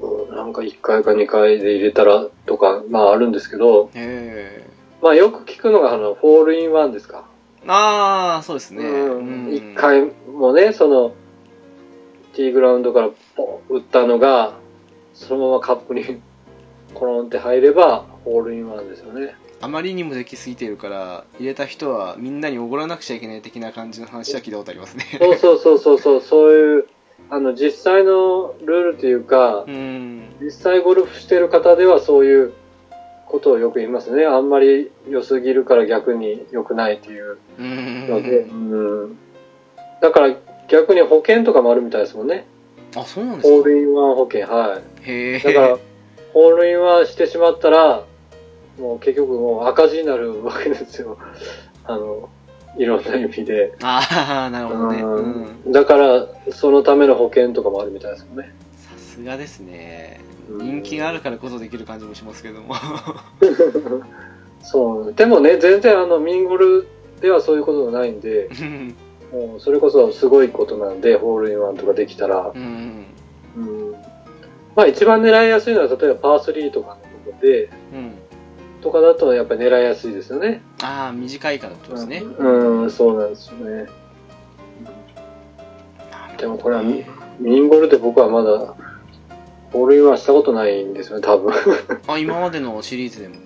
[0.00, 3.90] うんなんか1回か2回で入れたらとか、まああるんですけど、
[5.02, 7.24] まあよく聞くのがあの、ホールインワンですか。
[7.66, 8.84] ああそうですね。
[8.84, 9.54] うん。
[9.54, 11.14] 一回もね、その、
[12.34, 14.52] ティーグラウンドからポン打ったのが、
[15.14, 16.20] そのままカップに
[16.98, 19.34] コロンって入れば、ホールインワンですよね。
[19.60, 26.86] あまりにもできすぎてるから入れた人はみんなにおごらなくちゃいけない的な感じの話は聞いたことありますねそうそうそうそうそう、そういう、
[27.30, 32.52] あの、実際のルールというかう、ん実際ゴルフしてる方ではそういう
[33.26, 34.26] ことをよく言いますね。
[34.26, 39.18] あんまり良すぎるから逆に良くないっていううので、んうん。
[40.00, 40.36] だから
[40.68, 42.46] 逆に保険とかもあるみたいですもんね。
[42.94, 45.10] あそうなんですかホールインワン保険、はい。
[45.10, 45.78] へえだから、
[46.36, 48.04] ホールインワンしてしまったら、
[48.78, 51.16] もう結局もう赤字になるわけですよ。
[51.84, 52.28] あの、
[52.76, 53.72] いろんな意味で。
[53.82, 58.54] ああなるほどねううんんだから、そのための保険とかもあるみたいですもんね。
[58.76, 62.74] さすがですねうん人気があるからこそできる感じもしますけども
[64.60, 65.14] そう。
[65.14, 66.86] でもね、全然あの、ミンゴル
[67.22, 68.50] ではそういうことがないんで、
[69.32, 72.52] もうそれこそすごいことなんで、ホールインワンとかできたら。
[72.54, 73.06] うん
[73.56, 73.96] うん。
[74.76, 78.12] まあ一番狙いやすいのは、例えばパー3とかのところで、うん
[78.82, 80.62] とかだとやっぱり狙いやすいですよね。
[80.82, 83.86] ああ短いからってことですねうん、うんそうなんですよね。
[86.38, 87.04] でもこれはミ
[87.40, 88.74] ミンゴルで僕はまだ、
[89.72, 91.52] ホールインワンしたことないんですよね、多分。
[92.06, 93.36] あ今までのシリーズでも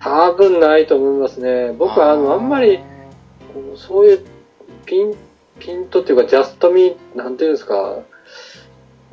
[0.00, 1.74] 多分ないと思いますね。
[1.76, 2.80] 僕はあの、あんまり、
[3.76, 4.20] そういう
[4.86, 5.14] ピン、
[5.58, 7.98] ピントっていうか、ジャストミー、なんていうんですか、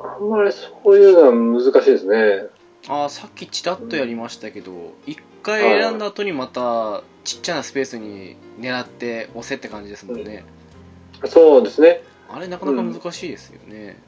[0.00, 2.46] あんまりそういうのは難しいですね。
[2.88, 4.72] ああさっきチラッとやりましたけど
[5.06, 10.44] 一回選んだ後にまたちっちゃなスペースに狙って押せって感じですもんね
[11.26, 12.02] そうですね。
[12.30, 13.98] あれなかなか難しいですよね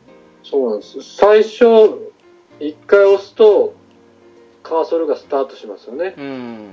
[0.42, 1.02] そうなんです。
[1.02, 2.12] 最初、
[2.60, 3.74] 一回押すと、
[4.62, 6.14] カーソルがスタートしますよね。
[6.16, 6.68] うん。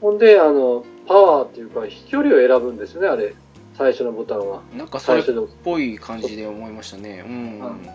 [0.00, 3.34] ほんで、あの、パワーっていうか、飛距離を選ぶんですよね、あれ。
[3.76, 4.62] 最初のボタンは。
[4.76, 5.48] なんかそれっ最初の。
[5.64, 7.24] ぽい感じで思いましたね。
[7.26, 7.88] うん。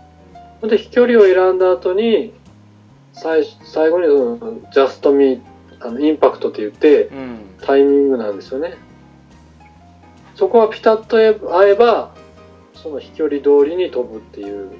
[0.68, 2.34] で、飛距離を選んだ後に、
[3.14, 5.41] 最最後にその、ジャストミ
[5.80, 7.40] あの、インパクトって言って、うん。
[7.61, 8.76] タイミングなんですよね。
[10.35, 11.18] そこはピタッと
[11.56, 12.14] 合えば、
[12.73, 14.72] その飛距離通りに飛ぶっていう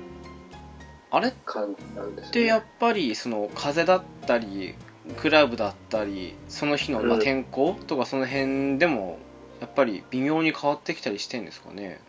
[1.10, 1.30] あれ？
[1.30, 2.60] っ感じなんですてやね。
[2.60, 4.76] っぱりその風だったり
[5.16, 9.20] クラブだったりその日のまあうん天候とかその辺でも
[9.62, 12.02] やっぱり微妙に変わってきたりしてんですかね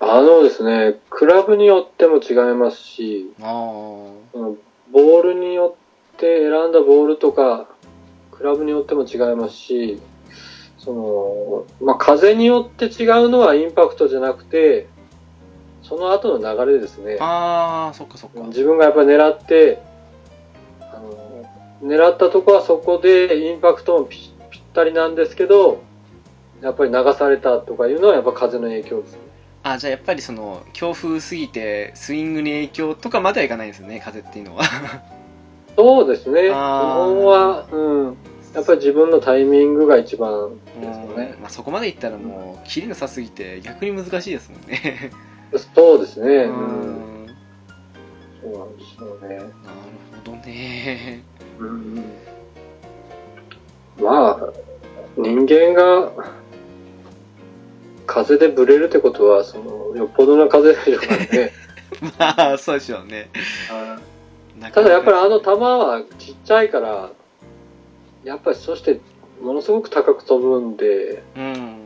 [0.00, 4.56] あのですね、クラブによっても違いますし、あの
[4.92, 5.76] ボールによ
[6.14, 7.66] って選んだボールとか、
[8.32, 10.00] クラブによっても違いますし、
[10.78, 14.86] その、まあ、風によって違うのはインパクトじゃなくて、
[15.82, 17.18] その後の流れですね。
[17.20, 19.80] ああそっかそっか自分がやっぱり狙って、
[20.80, 21.46] あの、
[21.82, 25.82] 狙ったとこはそこでインパクトもぴぴったりなんですけど、
[26.60, 29.23] やっぱり流されたとかいうのはやっぱ風の影響ですね。
[29.64, 34.64] あじゃあやっぱりその強風すぎてスイングに影響とかまではいかないんですよね風っていうのは
[35.76, 36.48] そうですね。
[36.48, 38.16] 基本は、うん。
[38.54, 41.42] やっぱり自分のタイミングが一番ですよねうん。
[41.42, 45.10] まあ、そこまでいったらもうキリの差すぎて逆に難しいですもんね
[45.74, 46.44] そうですね。
[46.44, 47.24] ううん。
[47.24, 47.26] ん
[48.42, 49.36] そうなんですよね。
[49.36, 49.48] なる
[50.24, 51.24] ほどね
[51.58, 52.04] うん。
[54.00, 54.52] まあ、
[55.16, 56.12] 人間が
[58.06, 61.52] 風でブレるってことは、その、よっぽどの風でしょうからね。
[62.18, 63.30] まあそうでしょうね
[64.72, 67.10] ただやっぱりあの球はちっちゃいから、
[68.24, 69.00] やっぱりそして
[69.40, 71.76] ものすごく高く飛ぶんで、うん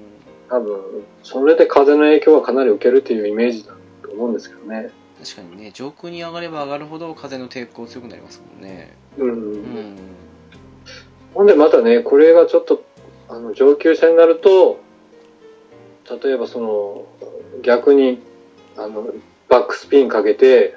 [0.49, 0.81] 多分、
[1.23, 4.91] それで風の影響はかなり受けるっていうイメージだと思うんですけどね。
[5.23, 9.31] 確かにね上空に上がれば上がるほど風の抵抗強くなりますもんねうん。
[9.31, 9.97] うん
[11.35, 12.83] ほんでまたね、これがちょっと、
[13.29, 14.81] あの、上級者になると、
[16.23, 17.05] 例えばその、
[17.63, 18.23] 逆に、
[18.77, 19.09] あの、
[19.49, 20.77] バックスピンかけて、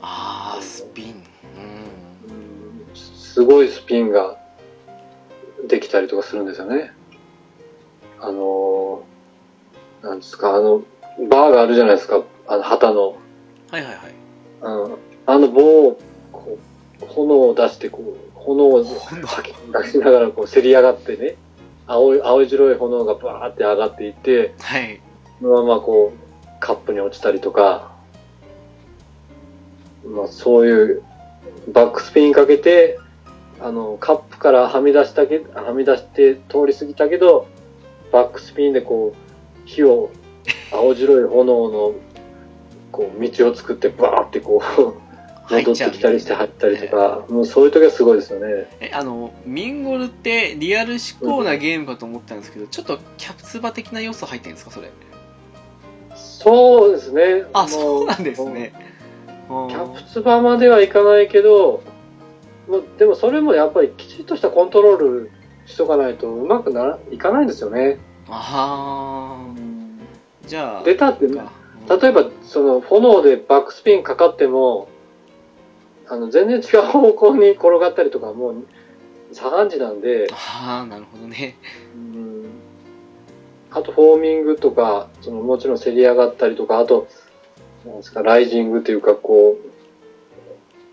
[0.00, 1.24] ああスピン。
[1.56, 2.30] うん。
[2.30, 4.38] うんすごいスピンが
[5.68, 6.92] できたりとかするんですよね。
[8.20, 9.04] あの、
[10.02, 10.82] なんですか、あの、
[11.30, 13.16] バーがあるじゃないですか、あの、旗の。
[13.70, 14.14] はいはいはい。
[14.62, 16.00] うんあの棒を、
[16.32, 16.58] こ
[17.02, 21.36] う、炎を出して、こう、炎を吐き出しながら、こう、せり上がってね、
[21.88, 25.00] 青い、青白い炎がバーって上がっていって、はい。
[25.40, 27.92] そのままこう、カップに落ちたりとか、
[30.04, 31.02] まあそういう、
[31.72, 32.98] バックスピンかけて、
[33.58, 37.48] あの、カップからはみ出したけ、はみ出して通り過ぎたけど、
[38.12, 40.10] バックスピンでこう、火を、
[40.70, 41.94] 青白い炎の、
[42.92, 45.07] こう、道を作ってバーってこう、
[45.50, 48.68] 戻ってきたりして入ったりとか、もうそういう時はすごいですよね。
[48.80, 54.90] えあのミンゴルってリアル思考なゲームかと思ったんですけど、ちょっとキャプツバ的な要素入ってるんですかそれ？
[56.14, 57.44] そうですね。
[57.52, 58.72] あもそうなんですね。
[59.48, 61.82] キャプツバまではいかないけど、
[62.68, 65.30] もうでもそれもやっぱりきちっとしたコントロール
[65.64, 67.98] しとかないとうまくならいかないんですよね。
[68.28, 69.54] ああ
[70.46, 71.52] じゃあ出たって、例か。
[72.08, 74.88] えばその炎でバックスピンかかっても、
[76.08, 78.64] あの全然違う方向に転がったりとかもう
[79.32, 81.56] 左半時なんで、ああなるほどね。
[81.94, 82.46] うん。
[83.70, 87.08] あとフォーミングとか、そのもちろんせり上がったりとか、あと、
[87.84, 89.58] なんですか、ライジングっていうか、こ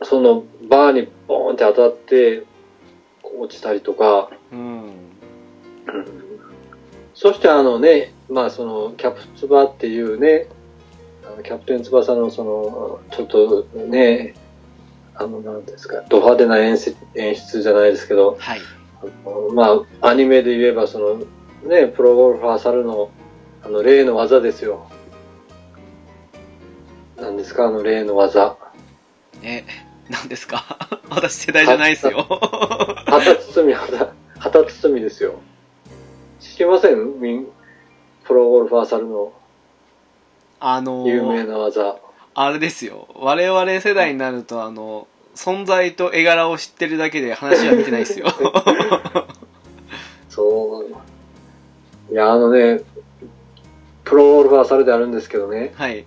[0.02, 2.44] う、そのバーにボーンって当たって、
[3.40, 4.92] 落ちたりとか、うん。
[7.14, 10.48] そしてあのね、まあその、キャプツバっていうね、
[11.44, 14.36] キャプテン翼のその、ちょっとね、
[15.18, 18.60] あの、なんですか、ド派手な演出演出じゃないですけど、はい
[19.02, 21.16] あのまあ、アニメで言えば、その、
[21.70, 23.10] ね、プロゴルファー猿の、
[23.64, 24.88] あの、例の技ですよ。
[27.18, 28.58] 何ですか、あの例の技。
[29.42, 29.64] え
[30.10, 30.66] 何ですか？
[31.10, 32.24] 私世代じゃないですよ
[33.08, 35.36] 旗包み、旗、旗包みですよ。
[36.40, 37.20] 知りません？
[37.20, 37.48] みん
[38.26, 39.32] プロゴルファー猿の
[40.60, 41.98] あの有名な技。
[42.36, 48.28] あれですよ我々世代になるとあの存在と絵柄を知ってるだけで話は見てないですよ
[50.36, 52.14] そう。
[52.14, 52.82] いや、あのね、
[54.04, 56.06] プロゴルファー猿であるんですけどね、はい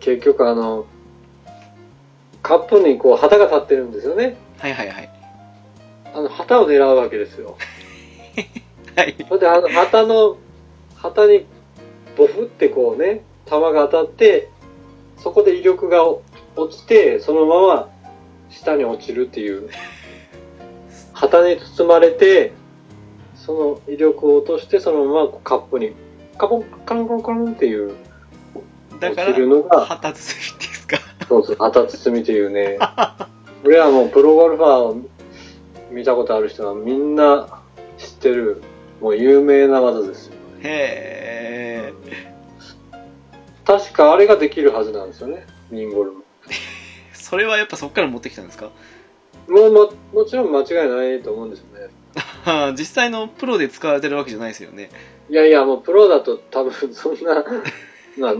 [0.00, 0.86] 結局あの、
[2.42, 4.36] カップにこう旗が立ってるんですよね。
[4.58, 5.10] はいはいはい
[6.14, 7.56] あの、旗を狙うわけですよ。
[8.96, 10.38] はいそれであの、旗の、
[10.96, 11.46] 旗に
[12.16, 14.48] ボフってこうね、球が当たって、
[15.18, 16.22] そこで威力が落
[16.70, 17.88] ちて、そのまま
[18.50, 19.68] 下に落ちるっていう、
[21.12, 22.52] 旗に包まれて、
[23.34, 25.92] その威力を落として、そのままカップに、
[26.38, 27.94] カポン、カロンカロンカロンっていう、
[28.92, 30.98] 落だからちるのが、旗包みっていうんですか？
[31.28, 32.78] そうそう、旗包みっていうね。
[33.64, 34.96] 俺はもうプロゴルファーを
[35.90, 37.60] 見たことある人はみんな
[37.96, 38.62] 知ってる、
[39.00, 40.34] もう有名な技ですよ。
[40.62, 41.92] へえ
[43.78, 46.22] 確かあれができるはずなんですよね、ミンゴルも。
[47.12, 48.70] それはやっぱそっから持ってきたんですか？
[49.48, 52.74] もうも、もちろん間違いないと思うんですよね。
[52.78, 54.90] 実際のプロで使われてるわけじゃないですよね
[55.30, 57.44] いやいや、もうプロだと多分 そんな、
[58.18, 58.34] まあ、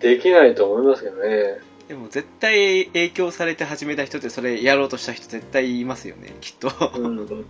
[0.00, 1.58] できないと思いますけどね。
[1.88, 7.44] でも絶対影響されて始めた人ってそれやろうとした人絶対いますよねきっとうん。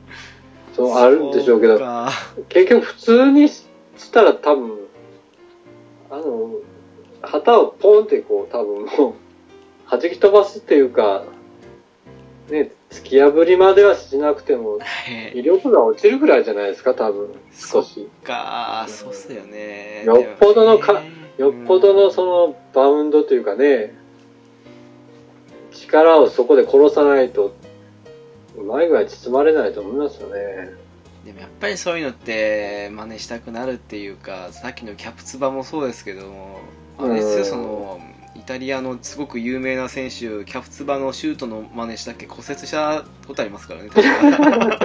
[0.75, 1.79] そう、あるんでしょうけど、
[2.49, 3.65] 結局普通にし
[4.13, 4.79] たら多分、
[6.11, 6.51] あの、
[7.23, 9.15] 旗をポンってこう多分もう、
[9.91, 11.25] 弾き飛ばすっていうか、
[12.49, 14.85] ね、突き破りまではしなくても、は
[15.35, 15.39] い。
[15.39, 18.09] 威力が落ちるぐらいじゃないですか、多分、少し。
[18.25, 20.05] かそうっすよね。
[20.05, 21.03] よっぽどのか
[21.39, 23.95] よっぽどのそのバウンドというかね、
[25.73, 27.55] 力をそこで殺さないと、
[28.57, 30.83] うまいぐらい包まれないと思いますよね。
[31.25, 36.59] でもやっぱりそういうのって真似したくなるっていうかさっきのキャプツバもそうですけども
[36.99, 37.45] あれですようん。
[37.45, 38.01] その
[38.35, 44.83] イタリアのすごく有名な選手キャプツバのシュートの真似したっけ骨折したことありますからね 確か。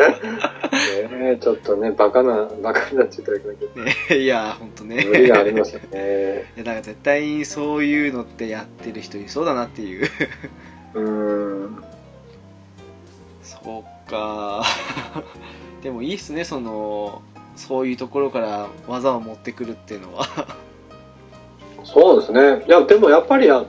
[1.18, 5.06] ねえちょっとね、バカな、バカになっちゃったけど、ねいや本当ね。
[5.06, 6.52] 無理がありますよね。
[6.56, 10.08] いやだから絶対にそういうのってやってる人いそうだなっていう。
[10.94, 11.84] うーん。
[13.42, 14.64] そうか。
[15.82, 17.22] でもいいっすねその
[17.56, 20.28] そういうところから技を持ってくるっていうのは
[21.94, 22.66] そうですね。
[22.68, 23.66] いや、でもやっぱり、あ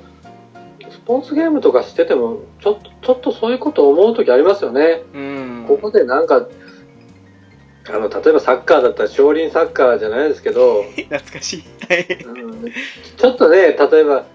[0.90, 5.02] スポーツゲームとかしてても、ちょっと、ちょっとそういうこと思うときありますよね。
[5.14, 6.48] うんここでなんか、
[7.88, 12.72] あの、例えばサッカーだったら少林サッカーじゃないですけど、 懐かしいはいうん
[13.16, 14.26] ちょっとね、例えば、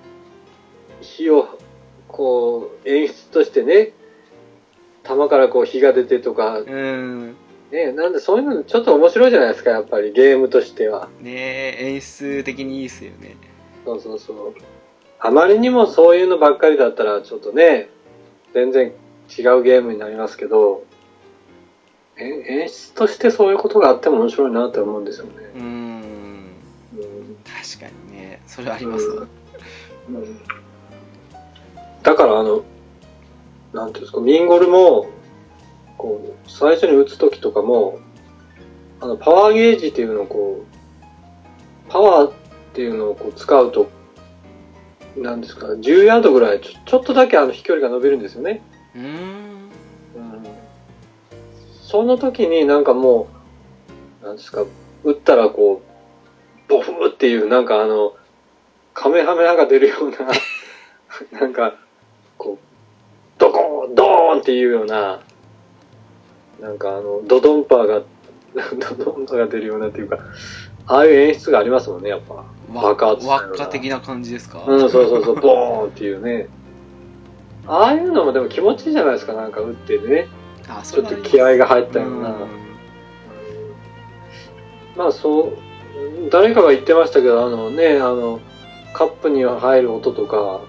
[1.01, 1.49] 火を、
[2.07, 3.91] こう、演出としてね、
[5.03, 7.35] 弾からこう火が出てとか、うん
[7.71, 11.09] ね、なんでそういうのちょっと面白いじゃないですか、やっぱりゲームとしては。
[11.19, 13.35] ねえ演出的にいいっすよね
[13.85, 14.55] そうそうそう。
[15.19, 17.89] あまりにもそういうのばっかりだったら、ちょっとね、
[18.53, 18.91] 全然
[19.37, 20.83] 違うゲームになりますけど、
[22.17, 25.31] え演出としてそういうことがあっても面白いなって思うんですよね。
[25.55, 29.27] うんうん確かにねそれありますわ
[30.09, 30.39] うん
[32.03, 32.63] だからあの、
[33.73, 35.07] なんていうんですか、ミンゴルも、
[35.97, 37.99] こう、最初に打つときとかも、
[38.99, 40.65] あの、パワーゲージっていうのをこ
[41.87, 42.33] う、パワー
[42.73, 43.87] っていうのをこう使うと、
[45.15, 48.63] なんですか、10ヤードぐらいちょ、ちょっとだけあの飛距離が伸びるんですよね。
[48.95, 50.43] うんうん。
[51.83, 53.27] その時になんかも
[54.23, 54.65] う、なんですか、
[55.03, 55.83] 打ったらこ
[56.67, 58.15] う、ボフっていう、なんかあの、
[58.95, 60.17] カメハメハが出るような、
[61.39, 61.75] なんか、
[62.39, 62.65] こう、
[63.37, 65.19] ドコーン、ドーンっていうような、
[66.59, 68.01] なんかあの、ドドンパーが、
[68.97, 70.17] ドドンパーが出るようなっていうか、
[70.87, 72.33] ああいう演出がありますもんね、やっぱ。
[72.35, 74.63] わ爆発輪っか的な感じですか？
[74.67, 76.47] うん、そうそうそう、ボーンっていうね。
[77.67, 80.27] ああいうのもでも気持ちいいじゃないですか、なんか打ってね。
[80.67, 82.29] あちょっと気合が入ったような。
[82.29, 82.63] うん
[84.95, 88.39] まあそう、誰かが言ってましたけど、あのね、あの、
[88.93, 90.61] カップに入る音とか、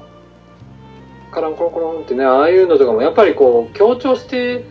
[1.31, 4.65] カランコロンコロンってね、ああいうのとかもやっぱりこう、強調して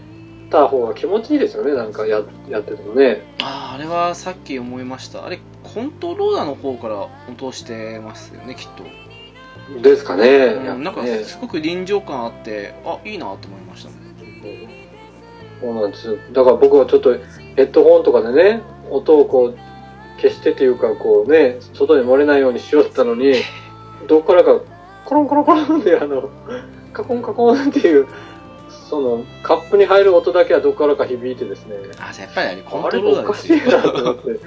[0.53, 3.21] た方が気持ちいいですよね、なんかややっててもね。
[3.41, 8.83] あああれはさっき思いましたあれコントローラーの方から音してますよねきっと、
[9.81, 10.27] ですかね。
[10.27, 13.95] うんなんかすごく臨場感あってあいいなと思いましたね
[15.59, 16.17] そうなんですよ。
[16.33, 17.13] だから僕はちょっと
[17.55, 18.61] ヘッドホンとかでね、
[18.91, 19.57] 音をこう
[20.21, 23.35] 消してっていうかこうね、外に漏れないようにしようってったのに、
[24.07, 24.59] どっからか
[25.05, 26.29] コロンコロンコロンってあの、
[26.91, 28.07] カコンカコンっていう、
[28.93, 34.39] そのカップに入る音だけはどっからか響いてですね、あやっぱりあれコンあれトローラおかしいーですよなと思って。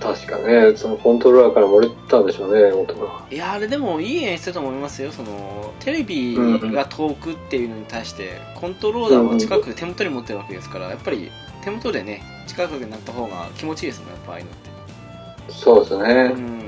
[0.00, 3.26] 確かね、そのコントローラーから漏れてたんでしょうね、音が。
[3.30, 11.30] いやあれでもいい演出だと思いますよそのテレビが遠くっていうのに対してコントローラーは近くで手元に持ってるわけですからやっぱり
[11.62, 16.32] 手元でね近くになった方が気持ちいいですもんやっぱああいうのってそうですね。
[16.34, 16.64] うん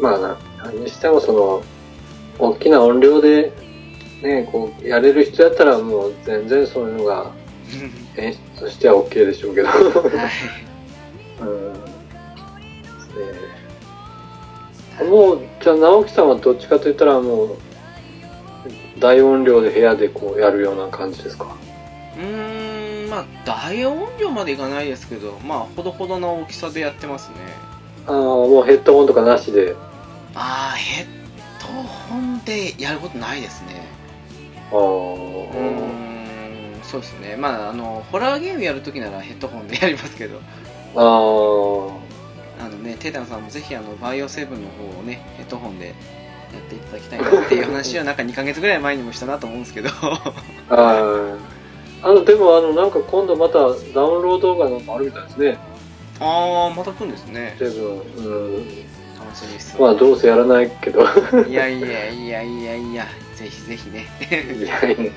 [0.00, 1.62] まあな、何にしてもその、
[2.38, 3.52] 大きな音量で、
[4.22, 7.30] ね、こう、やれる人やったらもう全然そういうのが
[8.16, 9.68] 演出としては OK でしょうけど。
[9.68, 9.76] はい
[11.40, 11.72] うん。
[11.74, 11.78] ね
[15.08, 17.56] もう、じゃあ直樹さんはどっちかと言ったらもう、
[18.98, 21.46] 大音量で部屋でこうやるような感じですか？
[22.16, 27.34] うーんまあ大音量までいかないですけどまあほどほどの大きさでやってますね
[28.08, 29.76] ああ、もうヘッドホンとかなしで。
[30.34, 31.06] ああヘッ
[31.60, 33.77] ドホンでやることないですね
[34.72, 40.40] うーんそうですねまああのホラーゲームやるときならヘッドホンでやりますけど
[40.94, 41.00] あ
[42.60, 45.92] あ、あのねテータンさんもぜひあのバイオセブンの方をねヘッドホンでや
[46.58, 49.90] っていただきたいなっていう話はなんか2ヶ月ぐらい前にもしたなと思うんですけど
[50.68, 51.48] はい。
[52.00, 53.92] あの、でもあの、なんか今度またダウン
[54.22, 55.58] ロードがなんかあるみたいですね。
[56.20, 58.00] ああまた来るんですねセブン。
[58.26, 58.66] うん。
[59.18, 61.02] 楽しみですまあどうせやらないけど。
[61.48, 64.06] いやいやいやいやいやぜひぜひね
[64.58, 64.80] いや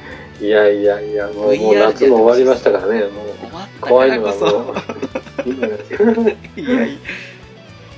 [0.42, 3.02] いやいやいや、もう もう夏も終わりましたからね。
[3.02, 3.10] もう
[3.80, 4.76] 怖いのはもそ
[5.46, 6.04] ういいんじゃないですか。
[6.58, 7.00] いやいや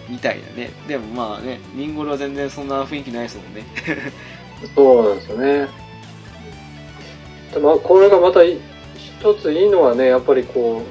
[0.10, 3.66] みたいなねでもまあねミンゴルは全然そんな雰囲気ないですもんね
[4.76, 5.68] そうなんですよね。
[7.54, 8.58] でまあこれがまたい
[8.96, 10.82] 一ついいのはね、やっぱりこ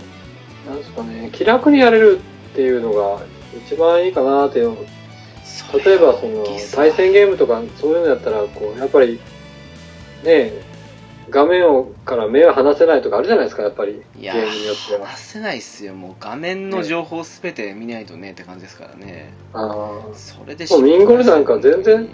[0.66, 2.18] う、なんですかね、気楽にやれる
[2.52, 3.20] っていうのが
[3.66, 4.66] 一番いいかなって。
[5.78, 6.44] 例えばその
[6.74, 9.20] 対戦ゲームとかそういうのやったら、こう、やっぱり、
[10.24, 10.52] ね
[11.30, 14.02] 画面をから目を離せないとかあるじゃないですか、やっぱり。
[14.18, 15.06] いやゲームによっては。
[15.06, 20.14] 話せないっすよもう画面の情報すべて見ないとねって感じですからねああ。
[20.14, 22.08] それでもうミンゴルなんか全然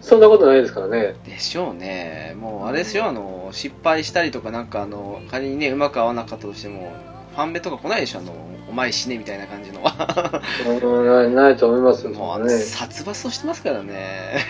[0.00, 1.16] そんなことないですからね。
[1.24, 6.92] でしょうねもうあれですよあの失敗したりとかなんかあの仮にねうまく合わなかったとしても
[7.34, 8.32] ファンベとか来ないでしょあの
[8.68, 12.52] お前死ねみたいな感じのうん、ないないと思いますよ、もうあのね。
[12.58, 14.44] 殺伐としてますからね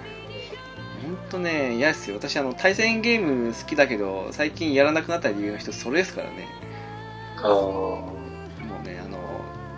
[1.04, 6.48] 本当ね嫌ですよ私あの対戦ゲーム好きだけど最近やらなくなった理由の一つそれですからね
[7.42, 7.50] ああ。
[7.52, 8.04] も
[8.82, 9.18] うねあの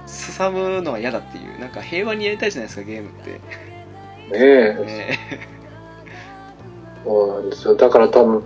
[0.06, 3.40] すさむのは嫌だっていうなんか平和にやりたいじゃないですかゲームって
[4.30, 4.84] ねえ。
[4.84, 5.18] ね
[7.04, 7.76] そうなんですよ。
[7.76, 8.44] だから多分、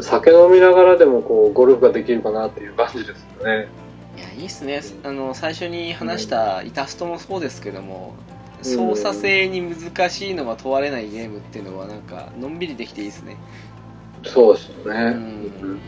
[0.00, 3.68] 酒飲みながらでもこう、ゴルフができるかなっていう感じですよね。
[4.16, 4.82] いやいいっすね。
[5.04, 8.14] あの最初に話したイタストもそうですけども
[8.62, 13.36] 操作性に難しいのが問われないゲームっていうのはなんかのんびりできていいですね。
[14.24, 15.00] そうですよね。
[15.00, 15.70] うん。
[15.70, 15.80] うん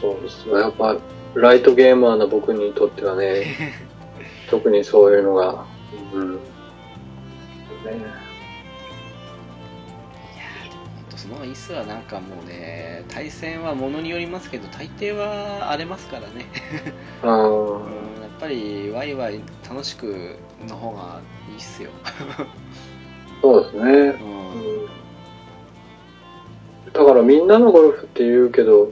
[0.00, 0.54] そうですね。
[0.54, 0.96] やっぱ、
[1.34, 3.54] ライトゲーマーな僕にとってはね、
[4.48, 5.66] 特にそういうのが、
[6.14, 6.34] うん。
[7.84, 8.19] ね
[11.40, 16.46] の方がいいっすわなんかもうね対戦はものによりますけど大抵は荒れますからね。
[17.22, 20.36] あうんーやっぱりワイワイ楽しく
[20.66, 21.90] の方がいいっすよ、
[23.42, 23.82] そうですね。
[23.82, 24.82] うん。
[24.84, 24.90] うん
[26.92, 28.90] だからみんなのゴルフって言うけど、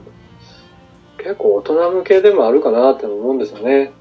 [1.17, 3.91] 結構大人向けでもあるかなって思うんですよね。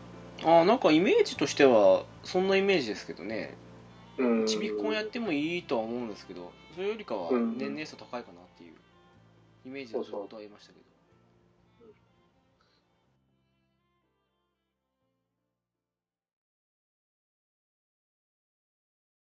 [0.44, 3.56] ああなんかイメージとしてはそんなイメージですけどね。
[4.18, 4.46] うん。
[4.46, 7.58] ちびっこんやってもいいとは思うんですけどそれよりかはうん。
[7.58, 8.37] 年齢層高いかな
[9.64, 10.87] イメージをずっとは言いましたけど。